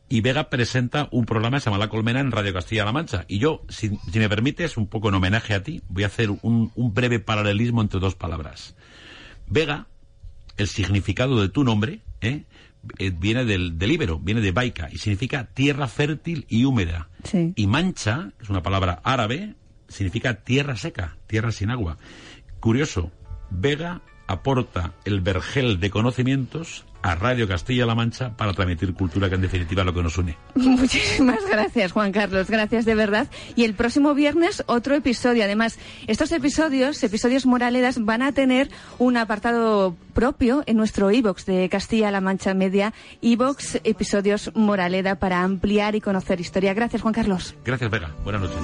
Y 0.10 0.22
Vega 0.22 0.50
presenta 0.50 1.08
un 1.12 1.26
programa 1.26 1.58
que 1.58 1.62
se 1.62 1.70
llama 1.70 1.80
La 1.80 1.90
Colmena 1.90 2.20
en 2.20 2.32
Radio 2.32 2.54
Castilla-La 2.54 2.92
Mancha. 2.92 3.26
Y 3.28 3.40
yo, 3.40 3.64
si, 3.70 3.98
si 4.12 4.20
me 4.20 4.30
permites, 4.30 4.78
un 4.78 4.88
poco 4.88 5.10
en 5.10 5.16
homenaje 5.16 5.54
a 5.56 5.64
ti, 5.64 5.82
voy 5.90 6.04
a 6.04 6.08
hacer 6.08 6.30
un, 6.30 6.72
un 6.76 6.94
breve 6.94 7.20
paralelismo 7.20 7.82
entre 7.82 8.00
dos 8.00 8.14
palabras. 8.16 8.76
Vega, 9.48 9.88
el 10.58 10.68
significado 10.68 11.42
de 11.42 11.50
tu 11.50 11.64
nombre, 11.64 12.02
¿eh? 12.22 12.44
Eh, 13.00 13.12
viene 13.18 13.46
del, 13.46 13.78
del 13.80 13.92
íbero, 13.94 14.20
viene 14.20 14.42
de 14.42 14.52
Baika, 14.52 14.90
y 14.92 14.98
significa 14.98 15.46
tierra 15.46 15.88
fértil 15.88 16.46
y 16.50 16.66
húmeda. 16.66 17.08
Sí. 17.24 17.54
Y 17.56 17.66
mancha, 17.66 18.32
que 18.38 18.44
es 18.44 18.50
una 18.50 18.62
palabra 18.62 19.00
árabe, 19.06 19.56
significa 19.88 20.44
tierra 20.44 20.76
seca, 20.76 21.16
tierra 21.28 21.52
sin 21.54 21.72
agua. 21.72 21.98
Curioso, 22.60 23.10
Vega 23.54 24.02
aporta 24.28 24.94
el 25.06 25.22
vergel 25.22 25.80
de 25.80 25.90
conocimientos 25.90 26.86
a 27.04 27.16
Radio 27.16 27.48
Castilla-La 27.50 27.96
Mancha 27.96 28.32
para 28.38 28.54
transmitir 28.54 28.94
cultura, 28.94 29.28
que 29.28 29.36
en 29.36 29.42
definitiva 29.42 29.82
es 29.82 29.86
lo 29.86 29.94
que 29.94 30.02
nos 30.02 30.18
une. 30.18 30.38
Muchísimas 30.56 31.46
gracias, 31.50 31.92
Juan 31.92 32.14
Carlos. 32.14 32.50
Gracias 32.50 32.86
de 32.86 32.96
verdad. 32.96 33.28
Y 33.56 33.66
el 33.66 33.74
próximo 33.74 34.14
viernes 34.16 34.64
otro 34.68 34.96
episodio. 34.96 35.44
Además, 35.44 35.78
estos 36.08 36.32
episodios, 36.32 37.04
episodios 37.04 37.46
moraledas, 37.46 38.04
van 38.04 38.22
a 38.22 38.32
tener 38.32 38.72
un 39.00 39.18
apartado 39.18 39.98
propio 40.14 40.64
en 40.66 40.78
nuestro 40.78 41.12
iBox 41.12 41.46
de 41.46 41.68
Castilla-La 41.68 42.22
Mancha 42.22 42.54
Media, 42.54 42.94
iBox 43.20 43.82
episodios 43.84 44.52
Moraleda 44.56 45.16
para 45.16 45.44
ampliar 45.44 45.96
y 45.96 46.02
conocer 46.02 46.40
historia. 46.40 46.74
Gracias, 46.74 47.02
Juan 47.02 47.14
Carlos. 47.14 47.54
Gracias, 47.66 47.92
Vega. 47.92 48.16
Buenas 48.24 48.44
noches. 48.44 48.64